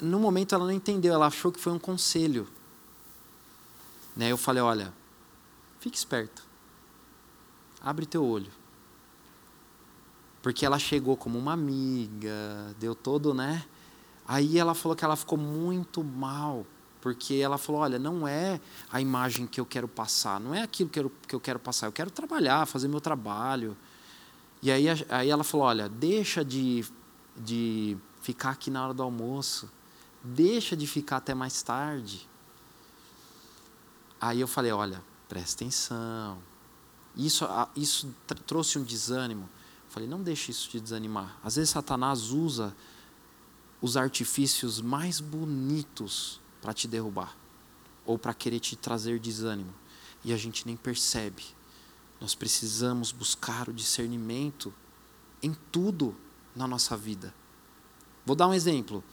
no 0.00 0.20
momento 0.20 0.54
ela 0.54 0.64
não 0.64 0.72
entendeu, 0.72 1.14
ela 1.14 1.26
achou 1.26 1.50
que 1.50 1.58
foi 1.58 1.72
um 1.72 1.78
conselho. 1.78 2.46
Né? 4.14 4.30
Eu 4.30 4.36
falei: 4.36 4.62
olha, 4.62 4.92
fique 5.80 5.96
esperto, 5.96 6.44
abre 7.80 8.04
teu 8.04 8.24
olho. 8.24 8.52
Porque 10.42 10.64
ela 10.64 10.78
chegou 10.78 11.16
como 11.16 11.38
uma 11.38 11.54
amiga, 11.54 12.74
deu 12.78 12.94
todo, 12.94 13.34
né? 13.34 13.66
Aí 14.26 14.58
ela 14.58 14.74
falou 14.74 14.96
que 14.96 15.04
ela 15.04 15.16
ficou 15.16 15.38
muito 15.38 16.02
mal, 16.02 16.66
porque 17.00 17.34
ela 17.34 17.58
falou: 17.58 17.82
olha, 17.82 17.98
não 17.98 18.26
é 18.26 18.60
a 18.90 19.00
imagem 19.00 19.46
que 19.46 19.60
eu 19.60 19.66
quero 19.66 19.86
passar, 19.86 20.40
não 20.40 20.54
é 20.54 20.62
aquilo 20.62 20.90
que 20.90 20.98
eu, 20.98 21.12
que 21.28 21.34
eu 21.34 21.40
quero 21.40 21.58
passar, 21.58 21.86
eu 21.86 21.92
quero 21.92 22.10
trabalhar, 22.10 22.66
fazer 22.66 22.88
meu 22.88 23.00
trabalho. 23.00 23.76
E 24.62 24.70
aí, 24.70 24.86
aí 25.08 25.30
ela 25.30 25.44
falou: 25.44 25.66
olha, 25.66 25.88
deixa 25.88 26.44
de, 26.44 26.84
de 27.36 27.96
ficar 28.20 28.50
aqui 28.50 28.70
na 28.70 28.84
hora 28.84 28.94
do 28.94 29.02
almoço, 29.02 29.70
deixa 30.22 30.76
de 30.76 30.86
ficar 30.86 31.18
até 31.18 31.34
mais 31.34 31.62
tarde. 31.62 32.28
Aí 34.20 34.40
eu 34.40 34.48
falei: 34.48 34.72
olha, 34.72 35.02
presta 35.28 35.62
atenção. 35.62 36.38
Isso, 37.16 37.46
isso 37.74 38.14
trouxe 38.46 38.78
um 38.78 38.82
desânimo. 38.82 39.48
Falei, 39.88 40.06
não 40.08 40.22
deixe 40.22 40.50
isso 40.50 40.68
te 40.68 40.78
desanimar. 40.78 41.38
Às 41.42 41.56
vezes 41.56 41.70
Satanás 41.70 42.30
usa 42.30 42.74
os 43.80 43.96
artifícios 43.96 44.80
mais 44.80 45.20
bonitos 45.20 46.40
para 46.60 46.72
te 46.72 46.88
derrubar 46.88 47.36
ou 48.04 48.18
para 48.18 48.34
querer 48.34 48.60
te 48.60 48.76
trazer 48.76 49.18
desânimo 49.18 49.74
e 50.24 50.32
a 50.32 50.36
gente 50.36 50.66
nem 50.66 50.76
percebe. 50.76 51.44
Nós 52.20 52.34
precisamos 52.34 53.12
buscar 53.12 53.68
o 53.68 53.72
discernimento 53.72 54.72
em 55.42 55.54
tudo 55.70 56.16
na 56.54 56.66
nossa 56.66 56.96
vida. 56.96 57.32
Vou 58.24 58.34
dar 58.34 58.48
um 58.48 58.54
exemplo. 58.54 59.04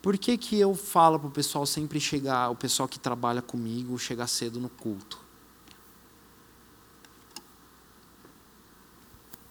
Por 0.00 0.16
que, 0.16 0.36
que 0.38 0.58
eu 0.58 0.74
falo 0.74 1.18
para 1.18 1.28
o 1.28 1.30
pessoal 1.30 1.66
sempre 1.66 2.00
chegar, 2.00 2.50
o 2.50 2.56
pessoal 2.56 2.88
que 2.88 2.98
trabalha 2.98 3.42
comigo, 3.42 3.98
chegar 3.98 4.26
cedo 4.26 4.58
no 4.58 4.68
culto? 4.68 5.18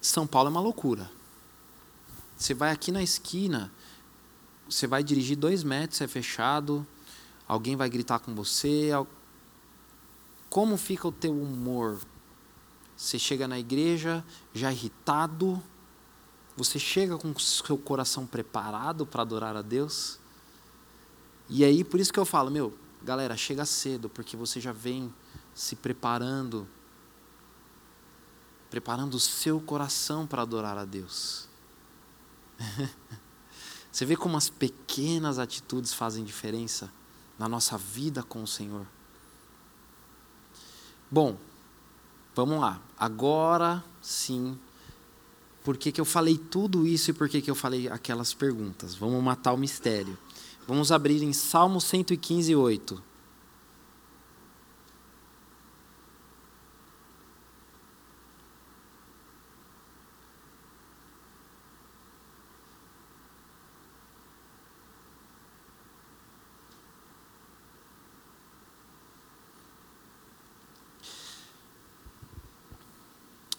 São 0.02 0.26
Paulo 0.26 0.48
é 0.48 0.52
uma 0.52 0.62
loucura. 0.62 1.10
Você 2.38 2.54
vai 2.54 2.71
aqui 2.71 2.91
na 2.91 3.02
esquina, 3.02 3.71
você 4.69 4.86
vai 4.86 5.04
dirigir 5.04 5.36
dois 5.36 5.63
metros, 5.63 6.00
é 6.02 6.08
fechado, 6.08 6.86
alguém 7.47 7.76
vai 7.76 7.89
gritar 7.89 8.19
com 8.19 8.36
você. 8.36 8.91
Como 10.50 10.78
fica 10.78 11.08
o 11.08 11.12
teu 11.12 11.34
humor? 11.34 12.00
Você 12.95 13.17
chega 13.17 13.47
na 13.47 13.58
igreja 13.58 14.23
já 14.54 14.71
irritado, 14.71 15.62
você 16.56 16.78
chega 16.78 17.17
com 17.17 17.32
o 17.32 17.39
seu 17.39 17.78
coração 17.78 18.26
preparado 18.26 19.06
para 19.06 19.23
adorar 19.23 19.56
a 19.56 19.62
Deus. 19.62 20.19
E 21.50 21.63
aí, 21.63 21.84
por 21.84 22.00
isso 22.00 22.13
que 22.13 22.19
eu 22.19 22.26
falo, 22.26 22.52
meu, 22.52 22.78
galera, 23.04 23.36
chega 23.36 23.65
cedo, 23.65 24.10
porque 24.10 24.38
você 24.38 24.60
já 24.60 24.71
vem 24.71 25.13
se 25.54 25.76
preparando 25.76 26.67
preparando 28.69 29.15
o 29.15 29.19
seu 29.19 29.62
coração 29.62 30.28
para 30.28 30.41
adorar 30.41 30.78
a 30.78 30.86
Deus. 30.86 31.47
Você 33.91 34.06
vê 34.06 34.15
como 34.15 34.38
as 34.38 34.50
pequenas 34.50 35.39
atitudes 35.39 35.93
fazem 35.93 36.24
diferença 36.24 36.91
na 37.38 37.50
nossa 37.50 37.78
vida 37.78 38.22
com 38.24 38.43
o 38.43 38.48
Senhor. 38.48 38.86
Bom, 41.10 41.38
vamos 42.36 42.60
lá. 42.60 42.82
Agora 43.00 43.84
sim, 44.02 44.58
por 45.63 45.78
que, 45.78 45.91
que 45.91 46.00
eu 46.00 46.06
falei 46.06 46.38
tudo 46.38 46.88
isso 46.88 47.12
e 47.12 47.13
por 47.13 47.28
que, 47.28 47.41
que 47.41 47.50
eu 47.50 47.56
falei 47.56 47.89
aquelas 47.89 48.34
perguntas? 48.34 48.96
Vamos 48.96 49.24
matar 49.24 49.54
o 49.54 49.58
mistério. 49.58 50.17
Vamos 50.67 50.91
abrir 50.91 51.24
em 51.24 51.34
Salmo 51.34 51.80
115, 51.80 52.56
8. 52.56 53.04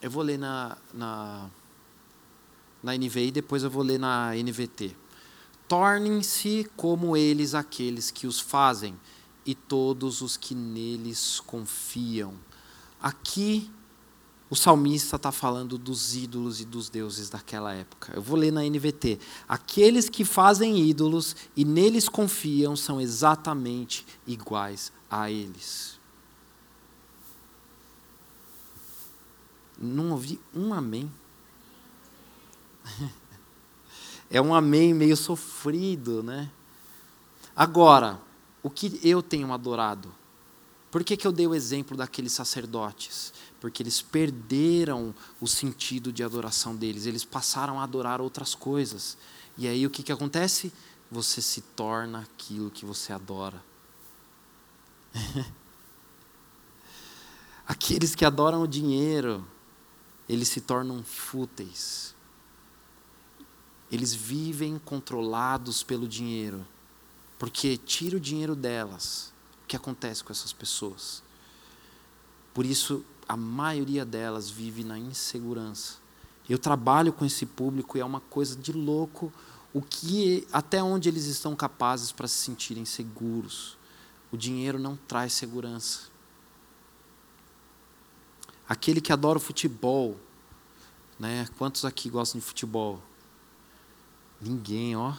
Eu 0.08 0.12
vou 0.12 0.22
ler 0.22 0.38
na, 0.38 0.74
na, 0.94 1.50
na 2.82 2.96
NVI, 2.96 3.30
depois 3.30 3.62
eu 3.62 3.68
vou 3.68 3.82
ler 3.82 3.98
na 3.98 4.32
NVT. 4.34 4.96
Tornem-se 5.68 6.66
como 6.78 7.14
eles 7.14 7.54
aqueles 7.54 8.10
que 8.10 8.26
os 8.26 8.40
fazem, 8.40 8.98
e 9.44 9.54
todos 9.54 10.22
os 10.22 10.34
que 10.34 10.54
neles 10.54 11.40
confiam. 11.40 12.32
Aqui, 13.02 13.70
o 14.48 14.56
salmista 14.56 15.16
está 15.16 15.30
falando 15.30 15.76
dos 15.76 16.16
ídolos 16.16 16.62
e 16.62 16.64
dos 16.64 16.88
deuses 16.88 17.28
daquela 17.28 17.74
época. 17.74 18.14
Eu 18.16 18.22
vou 18.22 18.38
ler 18.38 18.50
na 18.50 18.62
NVT. 18.62 19.18
Aqueles 19.46 20.08
que 20.08 20.24
fazem 20.24 20.88
ídolos 20.88 21.36
e 21.54 21.66
neles 21.66 22.08
confiam 22.08 22.74
são 22.74 22.98
exatamente 22.98 24.06
iguais 24.26 24.90
a 25.10 25.30
eles. 25.30 25.97
Não 29.78 30.10
ouvi 30.10 30.40
um 30.54 30.74
amém. 30.74 31.10
É 34.30 34.42
um 34.42 34.54
amém 34.54 34.92
meio 34.92 35.16
sofrido, 35.16 36.22
né? 36.22 36.50
Agora, 37.56 38.20
o 38.62 38.68
que 38.68 39.00
eu 39.02 39.22
tenho 39.22 39.50
adorado? 39.54 40.14
Por 40.90 41.02
que, 41.02 41.16
que 41.16 41.26
eu 41.26 41.32
dei 41.32 41.46
o 41.46 41.54
exemplo 41.54 41.96
daqueles 41.96 42.32
sacerdotes? 42.32 43.32
Porque 43.60 43.82
eles 43.82 44.00
perderam 44.02 45.14
o 45.40 45.46
sentido 45.46 46.12
de 46.12 46.22
adoração 46.22 46.76
deles, 46.76 47.06
eles 47.06 47.24
passaram 47.24 47.80
a 47.80 47.84
adorar 47.84 48.20
outras 48.20 48.54
coisas. 48.54 49.16
E 49.56 49.66
aí 49.66 49.86
o 49.86 49.90
que, 49.90 50.02
que 50.02 50.12
acontece? 50.12 50.72
Você 51.10 51.40
se 51.40 51.62
torna 51.62 52.20
aquilo 52.20 52.70
que 52.70 52.84
você 52.84 53.12
adora. 53.12 53.62
Aqueles 57.66 58.14
que 58.14 58.24
adoram 58.24 58.62
o 58.62 58.68
dinheiro, 58.68 59.44
eles 60.28 60.48
se 60.48 60.60
tornam 60.60 61.02
fúteis. 61.02 62.14
Eles 63.90 64.12
vivem 64.12 64.78
controlados 64.78 65.82
pelo 65.82 66.06
dinheiro. 66.06 66.66
Porque 67.38 67.76
tira 67.76 68.16
o 68.16 68.20
dinheiro 68.20 68.54
delas. 68.54 69.32
O 69.64 69.66
que 69.66 69.76
acontece 69.76 70.22
com 70.22 70.32
essas 70.32 70.52
pessoas? 70.52 71.22
Por 72.52 72.66
isso, 72.66 73.04
a 73.28 73.36
maioria 73.36 74.04
delas 74.04 74.50
vive 74.50 74.84
na 74.84 74.98
insegurança. 74.98 75.96
Eu 76.48 76.58
trabalho 76.58 77.12
com 77.12 77.24
esse 77.24 77.46
público 77.46 77.96
e 77.96 78.00
é 78.00 78.04
uma 78.04 78.20
coisa 78.20 78.56
de 78.56 78.72
louco 78.72 79.32
o 79.72 79.82
que 79.82 80.46
até 80.52 80.82
onde 80.82 81.08
eles 81.08 81.26
estão 81.26 81.54
capazes 81.54 82.10
para 82.10 82.26
se 82.26 82.36
sentirem 82.36 82.84
seguros. 82.84 83.76
O 84.32 84.36
dinheiro 84.36 84.78
não 84.78 84.96
traz 84.96 85.32
segurança. 85.32 86.02
Aquele 88.68 89.00
que 89.00 89.12
adora 89.12 89.38
o 89.38 89.40
futebol, 89.40 90.18
né? 91.18 91.48
Quantos 91.56 91.84
aqui 91.84 92.10
gostam 92.10 92.38
de 92.38 92.44
futebol? 92.44 93.02
Ninguém, 94.40 94.94
ó. 94.94 95.14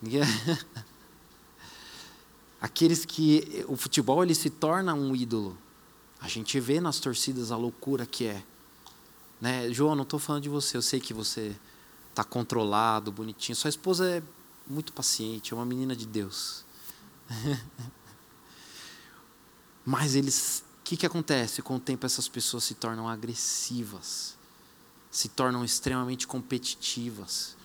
Ninguém. 0.00 0.22
Aqueles 2.60 3.04
que 3.04 3.64
o 3.68 3.76
futebol 3.76 4.22
ele 4.22 4.34
se 4.34 4.48
torna 4.48 4.94
um 4.94 5.14
ídolo. 5.14 5.58
A 6.20 6.28
gente 6.28 6.58
vê 6.60 6.80
nas 6.80 6.98
torcidas 6.98 7.52
a 7.52 7.56
loucura 7.56 8.06
que 8.06 8.26
é. 8.26 8.42
Né? 9.40 9.70
João, 9.70 9.94
não 9.94 10.04
estou 10.04 10.18
falando 10.18 10.44
de 10.44 10.48
você, 10.48 10.76
eu 10.76 10.82
sei 10.82 11.00
que 11.00 11.12
você 11.12 11.54
está 12.08 12.24
controlado, 12.24 13.12
bonitinho. 13.12 13.54
Sua 13.54 13.68
esposa 13.68 14.08
é 14.08 14.22
muito 14.66 14.92
paciente, 14.92 15.52
é 15.52 15.56
uma 15.56 15.66
menina 15.66 15.94
de 15.94 16.06
Deus. 16.06 16.64
Mas 19.84 20.14
eles 20.14 20.64
o 20.84 20.86
que, 20.86 20.98
que 20.98 21.06
acontece? 21.06 21.62
Com 21.62 21.76
o 21.76 21.80
tempo, 21.80 22.04
essas 22.04 22.28
pessoas 22.28 22.62
se 22.62 22.74
tornam 22.74 23.08
agressivas, 23.08 24.36
se 25.10 25.30
tornam 25.30 25.64
extremamente 25.64 26.26
competitivas, 26.26 27.56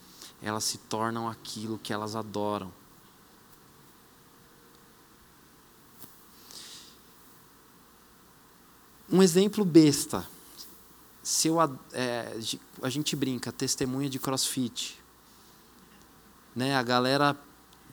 elas 0.41 0.63
se 0.63 0.77
tornam 0.77 1.27
aquilo 1.27 1.77
que 1.77 1.91
elas 1.91 2.15
adoram. 2.15 2.71
Um 9.11 9.21
exemplo 9.21 9.65
besta. 9.65 10.25
Se 11.21 11.49
eu, 11.49 11.57
é, 11.91 12.39
a 12.81 12.89
gente 12.89 13.17
brinca, 13.17 13.51
testemunha 13.51 14.09
de 14.09 14.17
crossfit. 14.17 14.97
Né? 16.55 16.73
A 16.73 16.83
galera 16.83 17.37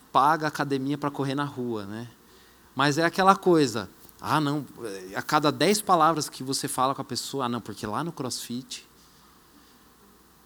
paga 0.09 0.47
academia 0.47 0.97
para 0.97 1.11
correr 1.11 1.35
na 1.35 1.43
rua. 1.43 1.85
Né? 1.85 2.09
Mas 2.73 2.97
é 2.97 3.03
aquela 3.03 3.35
coisa 3.35 3.89
ah, 4.19 4.41
não, 4.41 4.65
a 5.15 5.21
cada 5.21 5.51
dez 5.51 5.81
palavras 5.81 6.27
que 6.27 6.43
você 6.43 6.67
fala 6.67 6.95
com 6.95 7.01
a 7.01 7.05
pessoa, 7.05 7.45
ah, 7.45 7.49
não, 7.49 7.61
porque 7.61 7.85
lá 7.85 8.03
no 8.03 8.11
crossfit, 8.11 8.87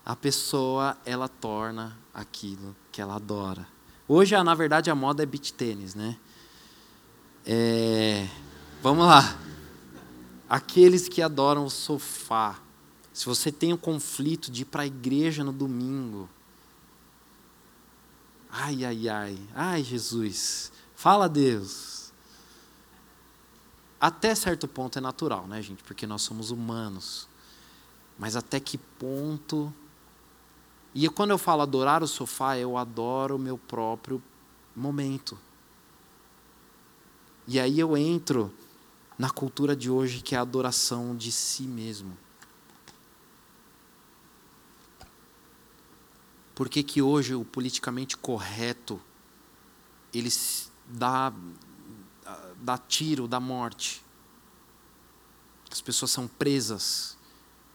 a 0.05 0.15
pessoa, 0.15 0.97
ela 1.05 1.29
torna 1.29 1.97
aquilo 2.13 2.75
que 2.91 3.01
ela 3.01 3.15
adora. 3.15 3.65
Hoje, 4.07 4.35
na 4.43 4.53
verdade, 4.53 4.89
a 4.89 4.95
moda 4.95 5.23
é 5.23 5.25
beach 5.25 5.53
tênis, 5.53 5.95
né? 5.95 6.17
É, 7.45 8.27
vamos 8.81 9.05
lá. 9.05 9.37
Aqueles 10.49 11.07
que 11.07 11.21
adoram 11.21 11.65
o 11.65 11.69
sofá. 11.69 12.59
Se 13.13 13.25
você 13.25 13.51
tem 13.51 13.71
um 13.71 13.77
conflito 13.77 14.51
de 14.51 14.63
ir 14.63 14.65
para 14.65 14.83
a 14.83 14.85
igreja 14.85 15.43
no 15.43 15.53
domingo. 15.53 16.29
Ai, 18.49 18.83
ai, 18.83 19.07
ai. 19.07 19.39
Ai, 19.55 19.83
Jesus. 19.83 20.71
Fala, 20.93 21.29
Deus. 21.29 21.90
Até 24.01 24.33
certo 24.33 24.67
ponto 24.67 24.97
é 24.97 25.01
natural, 25.01 25.45
né, 25.45 25.61
gente? 25.61 25.83
Porque 25.83 26.07
nós 26.07 26.23
somos 26.23 26.49
humanos. 26.49 27.27
Mas 28.17 28.35
até 28.35 28.59
que 28.59 28.75
ponto. 28.75 29.71
E 30.91 31.07
quando 31.07 31.29
eu 31.29 31.37
falo 31.37 31.61
adorar 31.61 32.01
o 32.01 32.07
sofá, 32.07 32.57
eu 32.57 32.77
adoro 32.77 33.35
o 33.35 33.39
meu 33.39 33.59
próprio 33.59 34.19
momento. 34.75 35.37
E 37.47 37.59
aí 37.59 37.79
eu 37.79 37.95
entro 37.95 38.51
na 39.19 39.29
cultura 39.29 39.75
de 39.75 39.91
hoje 39.91 40.21
que 40.21 40.33
é 40.33 40.37
a 40.39 40.41
adoração 40.41 41.15
de 41.15 41.31
si 41.31 41.63
mesmo. 41.63 42.17
Por 46.55 46.67
que, 46.69 46.81
que 46.81 47.03
hoje 47.03 47.35
o 47.35 47.45
politicamente 47.45 48.17
correto 48.17 48.99
ele 50.13 50.29
dá, 50.87 51.31
dá 52.61 52.77
tiro, 52.77 53.27
dá 53.27 53.39
morte? 53.39 54.03
As 55.71 55.81
pessoas 55.81 56.11
são 56.11 56.27
presas 56.27 57.17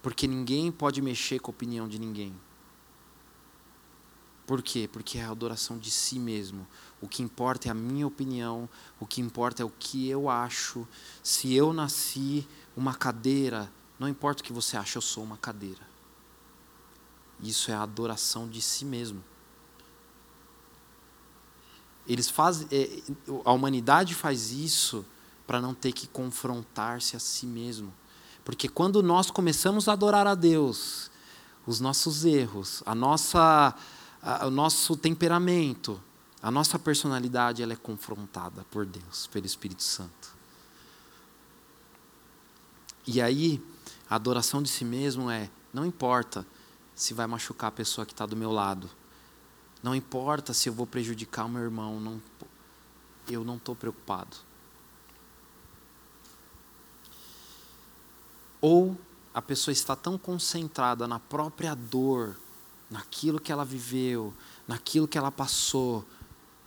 porque 0.02 0.28
ninguém 0.28 0.70
pode 0.70 1.02
mexer 1.02 1.40
com 1.40 1.50
a 1.50 1.54
opinião 1.54 1.88
de 1.88 1.98
ninguém. 1.98 2.32
Por 4.46 4.62
quê? 4.62 4.88
Porque 4.90 5.18
é 5.18 5.24
a 5.24 5.30
adoração 5.30 5.76
de 5.76 5.90
si 5.90 6.20
mesmo. 6.20 6.66
O 7.00 7.08
que 7.08 7.22
importa 7.22 7.66
é 7.66 7.70
a 7.72 7.74
minha 7.74 8.06
opinião, 8.06 8.68
o 9.00 9.06
que 9.06 9.20
importa 9.20 9.62
é 9.62 9.66
o 9.66 9.72
que 9.76 10.08
eu 10.08 10.30
acho. 10.30 10.86
Se 11.22 11.52
eu 11.52 11.72
nasci 11.72 12.46
uma 12.76 12.94
cadeira, 12.94 13.70
não 13.98 14.08
importa 14.08 14.42
o 14.42 14.44
que 14.44 14.52
você 14.52 14.76
acha, 14.76 14.98
eu 14.98 15.02
sou 15.02 15.24
uma 15.24 15.36
cadeira. 15.36 15.82
Isso 17.40 17.72
é 17.72 17.74
a 17.74 17.82
adoração 17.82 18.48
de 18.48 18.62
si 18.62 18.84
mesmo. 18.84 19.24
Eles 22.08 22.30
fazem, 22.30 22.66
é, 22.70 23.02
a 23.44 23.52
humanidade 23.52 24.14
faz 24.14 24.52
isso 24.52 25.04
para 25.46 25.60
não 25.60 25.74
ter 25.74 25.92
que 25.92 26.06
confrontar-se 26.06 27.16
a 27.16 27.18
si 27.18 27.46
mesmo. 27.46 27.92
Porque 28.44 28.68
quando 28.68 29.02
nós 29.02 29.30
começamos 29.30 29.88
a 29.88 29.92
adorar 29.92 30.26
a 30.26 30.34
Deus, 30.34 31.10
os 31.66 31.80
nossos 31.80 32.24
erros, 32.24 32.82
a 32.86 32.94
nossa, 32.94 33.74
a, 34.22 34.46
o 34.46 34.50
nosso 34.50 34.96
temperamento, 34.96 36.00
a 36.40 36.50
nossa 36.50 36.78
personalidade, 36.78 37.62
ela 37.62 37.72
é 37.72 37.76
confrontada 37.76 38.64
por 38.70 38.86
Deus, 38.86 39.26
pelo 39.26 39.46
Espírito 39.46 39.82
Santo. 39.82 40.36
E 43.06 43.20
aí, 43.20 43.62
a 44.08 44.14
adoração 44.16 44.62
de 44.62 44.68
si 44.68 44.84
mesmo 44.84 45.30
é: 45.30 45.50
não 45.72 45.84
importa 45.84 46.46
se 46.94 47.14
vai 47.14 47.26
machucar 47.26 47.68
a 47.68 47.72
pessoa 47.72 48.06
que 48.06 48.12
está 48.12 48.26
do 48.26 48.36
meu 48.36 48.52
lado. 48.52 48.88
Não 49.86 49.94
importa 49.94 50.52
se 50.52 50.68
eu 50.68 50.72
vou 50.72 50.84
prejudicar 50.84 51.44
o 51.44 51.48
meu 51.48 51.62
irmão, 51.62 52.00
não, 52.00 52.20
eu 53.28 53.44
não 53.44 53.54
estou 53.54 53.76
preocupado. 53.76 54.36
Ou 58.60 58.98
a 59.32 59.40
pessoa 59.40 59.72
está 59.72 59.94
tão 59.94 60.18
concentrada 60.18 61.06
na 61.06 61.20
própria 61.20 61.72
dor, 61.76 62.34
naquilo 62.90 63.38
que 63.38 63.52
ela 63.52 63.64
viveu, 63.64 64.34
naquilo 64.66 65.06
que 65.06 65.16
ela 65.16 65.30
passou, 65.30 66.04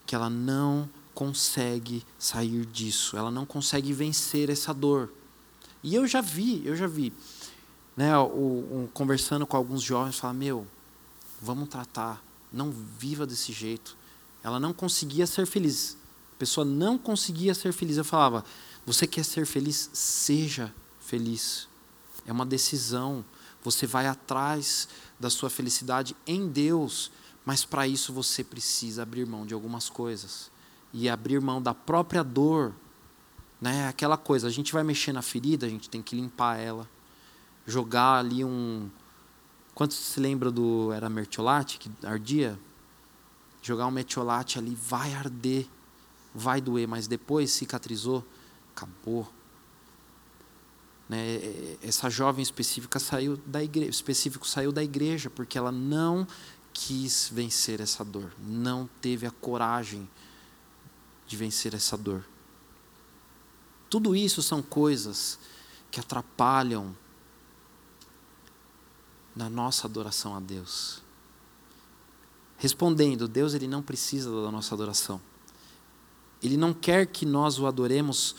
que 0.06 0.16
ela 0.16 0.30
não 0.30 0.90
consegue 1.14 2.06
sair 2.18 2.66
disso, 2.66 3.18
ela 3.18 3.30
não 3.30 3.46
consegue 3.46 3.92
vencer 3.92 4.50
essa 4.50 4.74
dor. 4.74 5.12
E 5.84 5.94
eu 5.94 6.08
já 6.08 6.22
vi, 6.22 6.66
eu 6.66 6.74
já 6.74 6.88
vi 6.88 7.12
né, 7.98 8.18
o, 8.18 8.22
o, 8.22 8.90
conversando 8.94 9.46
com 9.46 9.58
alguns 9.58 9.82
jovens, 9.82 10.18
fala: 10.18 10.34
Meu, 10.34 10.66
vamos 11.42 11.68
tratar, 11.68 12.24
não 12.52 12.72
viva 12.72 13.26
desse 13.26 13.52
jeito. 13.52 13.98
Ela 14.44 14.60
não 14.60 14.74
conseguia 14.74 15.28
ser 15.28 15.46
feliz. 15.46 15.98
A 16.34 16.40
pessoa 16.40 16.66
não 16.66 16.98
conseguia 16.98 17.54
ser 17.54 17.74
feliz. 17.74 17.98
Eu 17.98 18.06
falava: 18.06 18.44
Você 18.86 19.06
quer 19.06 19.24
ser 19.24 19.46
feliz? 19.46 19.90
Seja 19.94 20.74
feliz. 21.00 21.68
É 22.26 22.32
uma 22.32 22.46
decisão. 22.46 23.24
Você 23.64 23.86
vai 23.86 24.08
atrás 24.08 24.88
da 25.20 25.30
sua 25.30 25.50
felicidade 25.50 26.16
em 26.26 26.48
Deus, 26.48 27.12
mas 27.46 27.66
para 27.66 27.86
isso 27.86 28.14
você 28.14 28.44
precisa 28.44 29.04
abrir 29.04 29.26
mão 29.26 29.46
de 29.46 29.54
algumas 29.54 29.90
coisas 29.90 30.50
e 30.94 31.10
abrir 31.10 31.42
mão 31.42 31.62
da 31.62 31.74
própria 31.74 32.24
dor. 32.24 32.74
Né? 33.60 33.88
Aquela 33.88 34.16
coisa, 34.16 34.48
a 34.48 34.50
gente 34.50 34.72
vai 34.72 34.84
mexer 34.84 35.12
na 35.12 35.22
ferida, 35.22 35.66
a 35.66 35.70
gente 35.70 35.90
tem 35.90 36.02
que 36.02 36.16
limpar 36.16 36.58
ela 36.58 36.88
jogar 37.66 38.20
ali 38.20 38.44
um. 38.44 38.90
Quantos 39.80 39.96
se 39.96 40.20
lembra 40.20 40.52
do. 40.52 40.92
Era 40.92 41.10
mertiolate 41.10 41.78
que 41.78 41.90
ardia? 42.06 42.60
Jogar 43.62 43.88
um 43.88 43.92
metiolate 43.92 44.60
ali 44.60 44.76
vai 44.76 45.14
arder, 45.14 45.66
vai 46.36 46.60
doer, 46.60 46.86
mas 46.86 47.08
depois 47.08 47.50
cicatrizou, 47.52 48.28
acabou. 48.76 49.26
Né? 51.08 51.78
Essa 51.82 52.10
jovem 52.10 52.44
específica 52.44 53.00
saiu 53.00 53.38
da 53.46 53.64
igreja, 53.64 53.90
específico 53.90 54.46
saiu 54.46 54.74
da 54.74 54.84
igreja 54.84 55.30
porque 55.30 55.58
ela 55.58 55.72
não 55.72 56.28
quis 56.74 57.32
vencer 57.34 57.80
essa 57.80 58.04
dor, 58.04 58.34
não 58.38 58.90
teve 59.00 59.26
a 59.26 59.32
coragem 59.32 60.10
de 61.26 61.38
vencer 61.38 61.74
essa 61.74 61.98
dor. 61.98 62.26
Tudo 63.90 64.14
isso 64.14 64.44
são 64.44 64.62
coisas 64.62 65.40
que 65.90 66.02
atrapalham 66.02 66.94
na 69.36 69.50
nossa 69.50 69.88
adoração 69.88 70.36
a 70.36 70.40
Deus. 70.40 71.02
Respondendo, 72.58 73.28
Deus 73.28 73.54
ele 73.54 73.68
não 73.68 73.82
precisa 73.82 74.30
da 74.30 74.52
nossa 74.52 74.76
adoração. 74.76 75.22
Ele 76.44 76.58
não 76.58 76.74
quer 76.74 77.08
que 77.08 77.26
nós 77.26 77.60
o 77.60 77.66
adoremos 77.66 78.36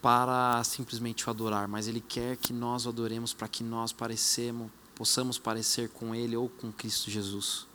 para 0.00 0.62
simplesmente 0.64 1.26
o 1.26 1.30
adorar, 1.30 1.68
mas 1.68 1.86
ele 1.86 2.00
quer 2.00 2.36
que 2.36 2.52
nós 2.52 2.86
o 2.86 2.88
adoremos 2.88 3.32
para 3.32 3.48
que 3.48 3.62
nós 3.62 3.92
parecemos, 3.92 4.70
possamos 4.94 5.38
parecer 5.38 5.88
com 5.90 6.14
ele 6.14 6.36
ou 6.36 6.48
com 6.48 6.72
Cristo 6.72 7.10
Jesus. 7.10 7.66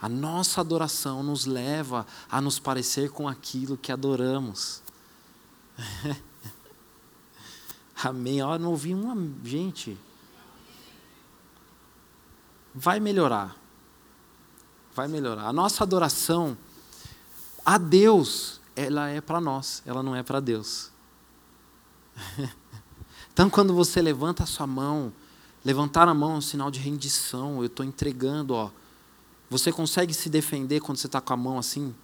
A 0.00 0.08
nossa 0.08 0.60
adoração 0.60 1.22
nos 1.22 1.46
leva 1.46 2.06
a 2.30 2.40
nos 2.40 2.58
parecer 2.58 3.10
com 3.10 3.26
aquilo 3.26 3.78
que 3.78 3.90
adoramos. 3.90 4.82
Amém. 8.02 8.42
Ó, 8.42 8.58
não 8.58 8.70
ouvi 8.70 8.94
uma 8.94 9.16
gente 9.42 9.96
vai 12.76 13.00
melhorar. 13.00 13.56
Vai 14.94 15.08
melhorar. 15.08 15.46
A 15.46 15.52
nossa 15.52 15.82
adoração 15.82 16.56
a 17.64 17.78
Deus, 17.78 18.60
ela 18.76 19.08
é 19.08 19.20
para 19.20 19.40
nós, 19.40 19.82
ela 19.86 20.02
não 20.02 20.14
é 20.14 20.22
para 20.22 20.40
Deus. 20.40 20.92
então, 23.32 23.48
quando 23.48 23.74
você 23.74 24.00
levanta 24.02 24.42
a 24.42 24.46
sua 24.46 24.66
mão, 24.66 25.12
levantar 25.64 26.06
a 26.06 26.14
mão 26.14 26.34
é 26.34 26.36
um 26.36 26.40
sinal 26.42 26.70
de 26.70 26.78
rendição. 26.78 27.58
Eu 27.60 27.66
estou 27.66 27.84
entregando, 27.84 28.54
ó. 28.54 28.70
Você 29.48 29.72
consegue 29.72 30.12
se 30.12 30.28
defender 30.28 30.80
quando 30.80 30.98
você 30.98 31.06
está 31.06 31.20
com 31.20 31.32
a 31.32 31.36
mão 31.36 31.58
assim, 31.58 31.94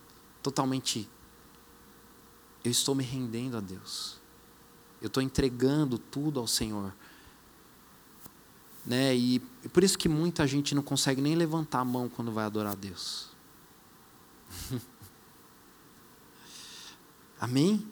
totalmente. 0.42 1.08
Eu 2.64 2.70
estou 2.70 2.94
me 2.94 3.04
rendendo 3.04 3.56
a 3.58 3.60
Deus. 3.60 4.20
Eu 5.02 5.08
estou 5.08 5.22
entregando 5.22 5.98
tudo 5.98 6.40
ao 6.40 6.46
Senhor. 6.46 6.94
Né? 8.85 9.14
E 9.14 9.39
por 9.72 9.85
isso 9.85 9.97
que 9.97 10.09
muita 10.09 10.47
gente 10.47 10.74
não 10.74 10.83
consegue 10.83 11.20
nem 11.20 11.35
levantar 11.35 11.80
a 11.80 11.85
mão 11.85 12.09
quando 12.09 12.33
vai 12.33 12.45
adorar 12.45 12.72
a 12.72 12.76
Deus. 12.76 13.30
Amém? 17.41 17.87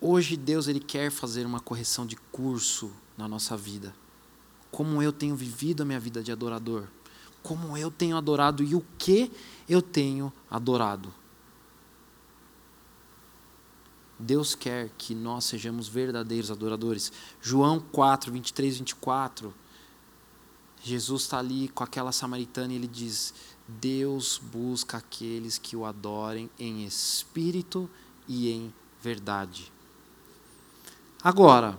Hoje 0.00 0.36
Deus 0.36 0.66
ele 0.66 0.80
quer 0.80 1.10
fazer 1.10 1.46
uma 1.46 1.60
correção 1.60 2.04
de 2.04 2.16
curso 2.16 2.90
na 3.16 3.28
nossa 3.28 3.56
vida. 3.56 3.94
Como 4.70 5.02
eu 5.02 5.12
tenho 5.12 5.36
vivido 5.36 5.82
a 5.82 5.84
minha 5.84 6.00
vida 6.00 6.22
de 6.22 6.32
adorador, 6.32 6.88
como 7.42 7.76
eu 7.76 7.90
tenho 7.90 8.16
adorado 8.16 8.62
e 8.64 8.74
o 8.74 8.84
que 8.98 9.30
eu 9.68 9.80
tenho 9.80 10.32
adorado. 10.50 11.12
Deus 14.22 14.54
quer 14.54 14.90
que 14.96 15.14
nós 15.14 15.44
sejamos 15.44 15.88
verdadeiros 15.88 16.50
adoradores. 16.50 17.12
João 17.40 17.80
4, 17.80 18.30
23, 18.32 18.78
24. 18.78 19.52
Jesus 20.84 21.22
está 21.22 21.38
ali 21.38 21.68
com 21.68 21.82
aquela 21.82 22.12
samaritana 22.12 22.72
e 22.72 22.76
ele 22.76 22.86
diz: 22.86 23.34
Deus 23.66 24.40
busca 24.42 24.98
aqueles 24.98 25.58
que 25.58 25.76
o 25.76 25.84
adorem 25.84 26.48
em 26.58 26.84
espírito 26.84 27.90
e 28.28 28.50
em 28.50 28.72
verdade. 29.00 29.72
Agora, 31.22 31.76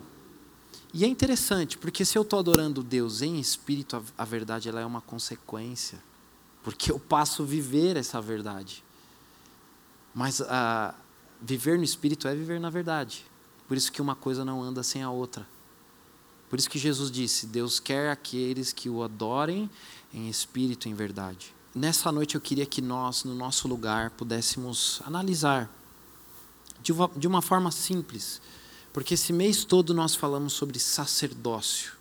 e 0.94 1.04
é 1.06 1.08
interessante, 1.08 1.78
porque 1.78 2.04
se 2.04 2.18
eu 2.18 2.24
estou 2.24 2.40
adorando 2.40 2.84
Deus 2.84 3.22
em 3.22 3.40
espírito, 3.40 4.04
a, 4.18 4.26
verdade 4.26 4.68
ela 4.68 4.82
é 4.82 4.86
uma 4.86 5.02
consequência, 5.02 5.98
porque 6.62 6.92
eu 6.92 7.00
passo 7.00 7.44
a 7.44 7.46
viver 7.46 7.98
essa 7.98 8.22
verdade. 8.22 8.84
Mas 10.14 10.40
a, 10.42 10.94
viver 11.44 11.78
no 11.78 11.84
Espírito 11.84 12.28
é 12.28 12.34
viver 12.34 12.60
na 12.60 12.70
verdade. 12.70 13.26
Por 13.68 13.76
isso 13.76 13.92
que 13.92 14.02
uma 14.02 14.16
coisa 14.16 14.46
não 14.46 14.62
anda 14.64 14.82
sem 14.82 15.04
a 15.04 15.10
outra. 15.10 15.48
Por 16.50 16.58
isso 16.58 16.70
que 16.70 16.80
Jesus 16.80 17.12
disse: 17.12 17.48
Deus 17.48 17.80
quer 17.80 18.10
aqueles 18.10 18.72
que 18.72 18.90
o 18.90 19.04
adorem 19.04 19.70
em 20.14 20.30
espírito 20.30 20.88
e 20.88 20.92
em 20.92 20.94
verdade. 20.94 21.54
nessa 21.74 22.12
noite 22.12 22.36
eu 22.36 22.42
queria 22.42 22.66
que 22.66 22.82
nós, 22.82 23.24
no 23.24 23.34
nosso 23.34 23.68
lugar, 23.68 24.12
pudéssemos 24.12 25.02
analisar 25.06 25.70
de 27.18 27.28
uma, 27.28 27.42
forma 27.42 27.72
simples, 27.72 28.42
porque 28.92 29.14
esse 29.16 29.32
mês 29.34 29.64
todo 29.64 29.94
nós 29.94 30.14
falamos 30.14 30.54
sobre 30.54 30.78
sacerdócio. 30.78 31.94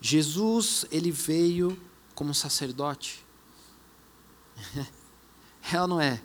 Jesus, 0.00 0.84
ele 0.90 1.10
veio 1.10 1.78
como 2.14 2.34
sacerdote. 2.34 3.24
é 5.72 5.80
ou 5.80 5.86
não 5.86 6.00
é? 6.00 6.20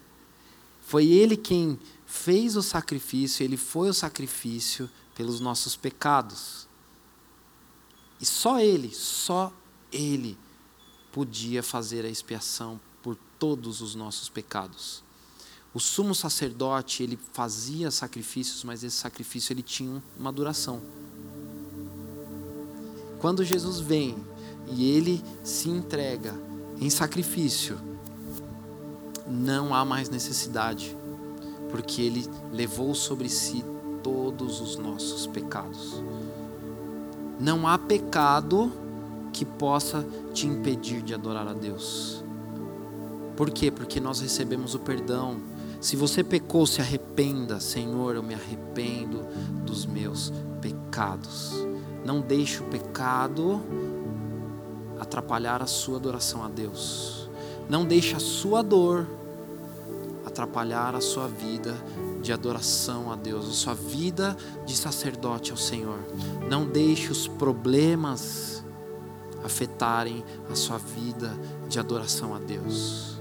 Foi 0.90 1.06
ele 1.06 1.38
quem 1.38 1.80
fez 2.04 2.56
o 2.56 2.64
sacrifício, 2.64 3.44
ele 3.44 3.58
foi 3.58 3.92
o 3.92 3.94
sacrifício 3.94 4.90
pelos 5.14 5.40
nossos 5.40 5.76
pecados. 5.76 6.68
E 8.20 8.26
só 8.26 8.60
ele, 8.60 8.92
só 8.92 9.54
ele 9.92 10.36
podia 11.12 11.62
fazer 11.62 12.06
a 12.06 12.10
expiação 12.10 12.82
por 13.04 13.16
todos 13.38 13.82
os 13.82 13.94
nossos 13.94 14.30
pecados. 14.30 15.04
O 15.76 15.80
sumo 15.80 16.16
sacerdote, 16.16 17.04
ele 17.04 17.20
fazia 17.34 17.92
sacrifícios, 17.92 18.64
mas 18.64 18.84
esse 18.84 18.98
sacrifício 18.98 19.54
ele 19.54 19.62
tinha 19.62 20.02
uma 20.18 20.32
duração. 20.32 20.82
Quando 23.20 23.46
Jesus 23.46 23.80
vem 23.80 24.18
e 24.72 24.90
ele 24.90 25.24
se 25.44 25.70
entrega 25.70 26.34
em 26.80 26.90
sacrifício, 26.90 27.89
não 29.30 29.76
há 29.76 29.86
mais 29.86 30.10
necessidade, 30.10 30.96
porque 31.70 32.02
ele 32.02 32.28
levou 32.52 32.96
sobre 32.96 33.30
si 33.30 33.64
todos 34.02 34.60
os 34.60 34.76
nossos 34.76 35.28
pecados. 35.28 36.02
Não 37.40 37.68
há 37.68 37.78
pecado 37.78 38.72
que 39.32 39.46
possa 39.46 40.06
te 40.34 40.48
impedir 40.48 41.02
de 41.02 41.14
adorar 41.14 41.48
a 41.48 41.54
Deus. 41.54 42.24
Por 43.38 43.52
quê? 43.52 43.72
Porque 43.72 44.00
nós 44.00 44.20
recebemos 44.20 44.76
o 44.76 44.80
perdão. 44.80 45.38
Se 45.80 45.96
você 45.96 46.24
pecou, 46.24 46.66
se 46.68 46.82
arrependa, 46.82 47.60
Senhor, 47.60 48.16
eu 48.16 48.24
me 48.24 48.34
arrependo 48.34 49.26
dos 49.64 49.86
meus 49.86 50.34
pecados. 50.60 51.54
Não 52.04 52.20
deixe 52.20 52.62
o 52.62 52.66
pecado 52.66 53.62
atrapalhar 55.00 55.62
a 55.62 55.68
sua 55.68 55.96
adoração 55.98 56.44
a 56.44 56.50
Deus. 56.50 57.30
Não 57.70 57.86
deixe 57.86 58.16
a 58.16 58.20
sua 58.20 58.62
dor 58.62 59.08
atrapalhar 60.40 60.96
a 60.96 61.02
sua 61.02 61.28
vida 61.28 61.76
de 62.22 62.32
adoração 62.32 63.12
a 63.12 63.16
Deus, 63.16 63.50
a 63.50 63.52
sua 63.52 63.74
vida 63.74 64.38
de 64.66 64.76
sacerdote 64.76 65.52
ao 65.52 65.58
Senhor. 65.58 66.00
Não 66.50 66.66
deixe 66.66 67.12
os 67.12 67.28
problemas 67.28 68.64
afetarem 69.44 70.24
a 70.50 70.56
sua 70.56 70.78
vida 70.78 71.38
de 71.68 71.78
adoração 71.78 72.34
a 72.34 72.40
Deus. 72.40 73.20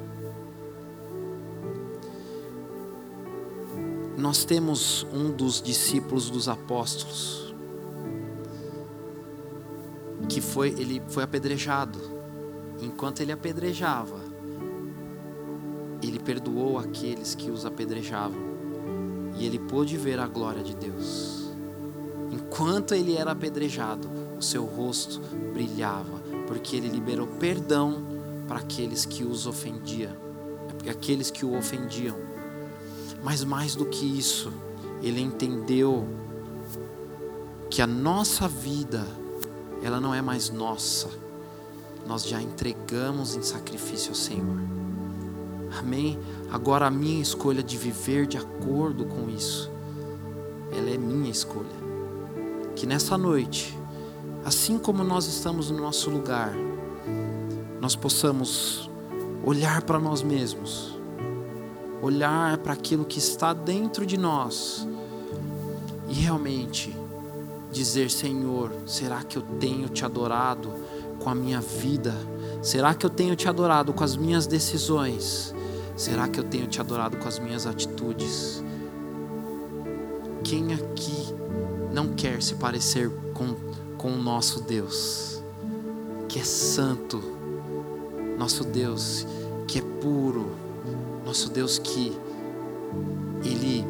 Nós 4.16 4.44
temos 4.44 5.04
um 5.12 5.30
dos 5.32 5.60
discípulos 5.60 6.30
dos 6.30 6.48
apóstolos 6.48 7.54
que 10.28 10.40
foi 10.40 10.68
ele 10.70 11.02
foi 11.08 11.24
apedrejado. 11.24 11.98
Enquanto 12.80 13.20
ele 13.20 13.32
apedrejava, 13.32 14.27
ele 16.06 16.18
perdoou 16.18 16.78
aqueles 16.78 17.34
que 17.34 17.50
os 17.50 17.66
apedrejavam 17.66 18.40
e 19.36 19.46
ele 19.46 19.58
pôde 19.58 19.96
ver 19.96 20.18
a 20.18 20.26
glória 20.26 20.62
de 20.62 20.74
Deus. 20.74 21.48
Enquanto 22.30 22.94
ele 22.94 23.16
era 23.16 23.32
apedrejado, 23.32 24.08
o 24.38 24.42
seu 24.42 24.64
rosto 24.64 25.20
brilhava, 25.52 26.18
porque 26.46 26.76
ele 26.76 26.88
liberou 26.88 27.26
perdão 27.26 28.04
para 28.46 28.58
aqueles 28.58 29.04
que 29.04 29.24
os 29.24 29.46
ofendiam, 29.46 30.12
aqueles 30.88 31.30
que 31.30 31.44
o 31.44 31.56
ofendiam. 31.56 32.16
Mas 33.22 33.44
mais 33.44 33.74
do 33.74 33.86
que 33.86 34.06
isso, 34.06 34.52
ele 35.02 35.20
entendeu 35.20 36.06
que 37.70 37.82
a 37.82 37.86
nossa 37.86 38.48
vida, 38.48 39.06
ela 39.82 40.00
não 40.00 40.14
é 40.14 40.22
mais 40.22 40.50
nossa. 40.50 41.08
Nós 42.06 42.24
já 42.24 42.40
entregamos 42.40 43.34
em 43.34 43.42
sacrifício 43.42 44.10
ao 44.10 44.14
Senhor. 44.14 44.77
Amém? 45.76 46.18
Agora 46.50 46.86
a 46.86 46.90
minha 46.90 47.20
escolha 47.20 47.62
de 47.62 47.76
viver 47.76 48.26
de 48.26 48.36
acordo 48.36 49.04
com 49.04 49.28
isso, 49.28 49.70
ela 50.72 50.90
é 50.90 50.96
minha 50.96 51.30
escolha. 51.30 51.66
Que 52.74 52.86
nessa 52.86 53.18
noite, 53.18 53.76
assim 54.44 54.78
como 54.78 55.02
nós 55.02 55.26
estamos 55.26 55.70
no 55.70 55.78
nosso 55.78 56.10
lugar, 56.10 56.52
nós 57.80 57.94
possamos 57.94 58.88
olhar 59.44 59.82
para 59.82 59.98
nós 59.98 60.22
mesmos, 60.22 60.98
olhar 62.00 62.58
para 62.58 62.72
aquilo 62.72 63.04
que 63.04 63.18
está 63.18 63.52
dentro 63.52 64.06
de 64.06 64.16
nós 64.16 64.86
e 66.08 66.14
realmente 66.14 66.94
dizer: 67.70 68.10
Senhor, 68.10 68.72
será 68.86 69.22
que 69.22 69.36
eu 69.36 69.42
tenho 69.60 69.88
te 69.88 70.04
adorado 70.04 70.72
com 71.18 71.30
a 71.30 71.34
minha 71.34 71.60
vida? 71.60 72.14
Será 72.62 72.94
que 72.94 73.04
eu 73.04 73.10
tenho 73.10 73.36
te 73.36 73.48
adorado 73.48 73.92
com 73.92 74.02
as 74.02 74.16
minhas 74.16 74.46
decisões? 74.46 75.54
Será 75.98 76.28
que 76.28 76.38
eu 76.38 76.44
tenho 76.44 76.68
te 76.68 76.80
adorado 76.80 77.16
com 77.16 77.26
as 77.26 77.40
minhas 77.40 77.66
atitudes? 77.66 78.62
Quem 80.44 80.72
aqui 80.72 81.34
não 81.92 82.14
quer 82.14 82.40
se 82.40 82.54
parecer 82.54 83.10
com, 83.34 83.56
com 83.96 84.12
o 84.12 84.16
nosso 84.16 84.60
Deus, 84.60 85.42
que 86.28 86.38
é 86.38 86.44
santo, 86.44 87.20
nosso 88.38 88.62
Deus 88.62 89.26
que 89.66 89.80
é 89.80 89.82
puro, 90.00 90.52
nosso 91.26 91.50
Deus 91.50 91.80
que 91.80 92.16
Ele 93.44 93.84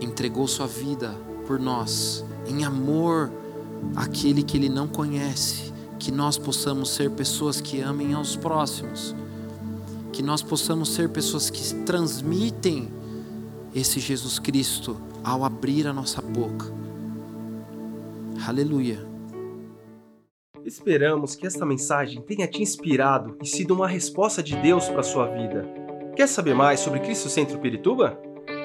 entregou 0.00 0.48
Sua 0.48 0.66
vida 0.66 1.14
por 1.46 1.60
nós, 1.60 2.24
em 2.46 2.64
amor 2.64 3.30
àquele 3.94 4.42
que 4.42 4.56
Ele 4.56 4.70
não 4.70 4.88
conhece, 4.88 5.74
que 5.98 6.10
nós 6.10 6.38
possamos 6.38 6.88
ser 6.88 7.10
pessoas 7.10 7.60
que 7.60 7.82
amem 7.82 8.14
aos 8.14 8.34
próximos 8.34 9.14
que 10.14 10.22
nós 10.22 10.42
possamos 10.42 10.94
ser 10.94 11.08
pessoas 11.08 11.50
que 11.50 11.74
transmitem 11.84 12.88
esse 13.74 13.98
Jesus 13.98 14.38
Cristo 14.38 14.96
ao 15.24 15.42
abrir 15.42 15.88
a 15.88 15.92
nossa 15.92 16.22
boca. 16.22 16.72
Aleluia. 18.46 19.04
Esperamos 20.64 21.34
que 21.34 21.48
esta 21.48 21.66
mensagem 21.66 22.22
tenha 22.22 22.46
te 22.46 22.62
inspirado 22.62 23.36
e 23.42 23.46
sido 23.46 23.74
uma 23.74 23.88
resposta 23.88 24.40
de 24.40 24.54
Deus 24.56 24.88
para 24.88 25.00
a 25.00 25.02
sua 25.02 25.26
vida. 25.26 25.68
Quer 26.14 26.28
saber 26.28 26.54
mais 26.54 26.78
sobre 26.78 27.00
Cristo 27.00 27.28
Centro 27.28 27.58
Pirituba? 27.58 28.16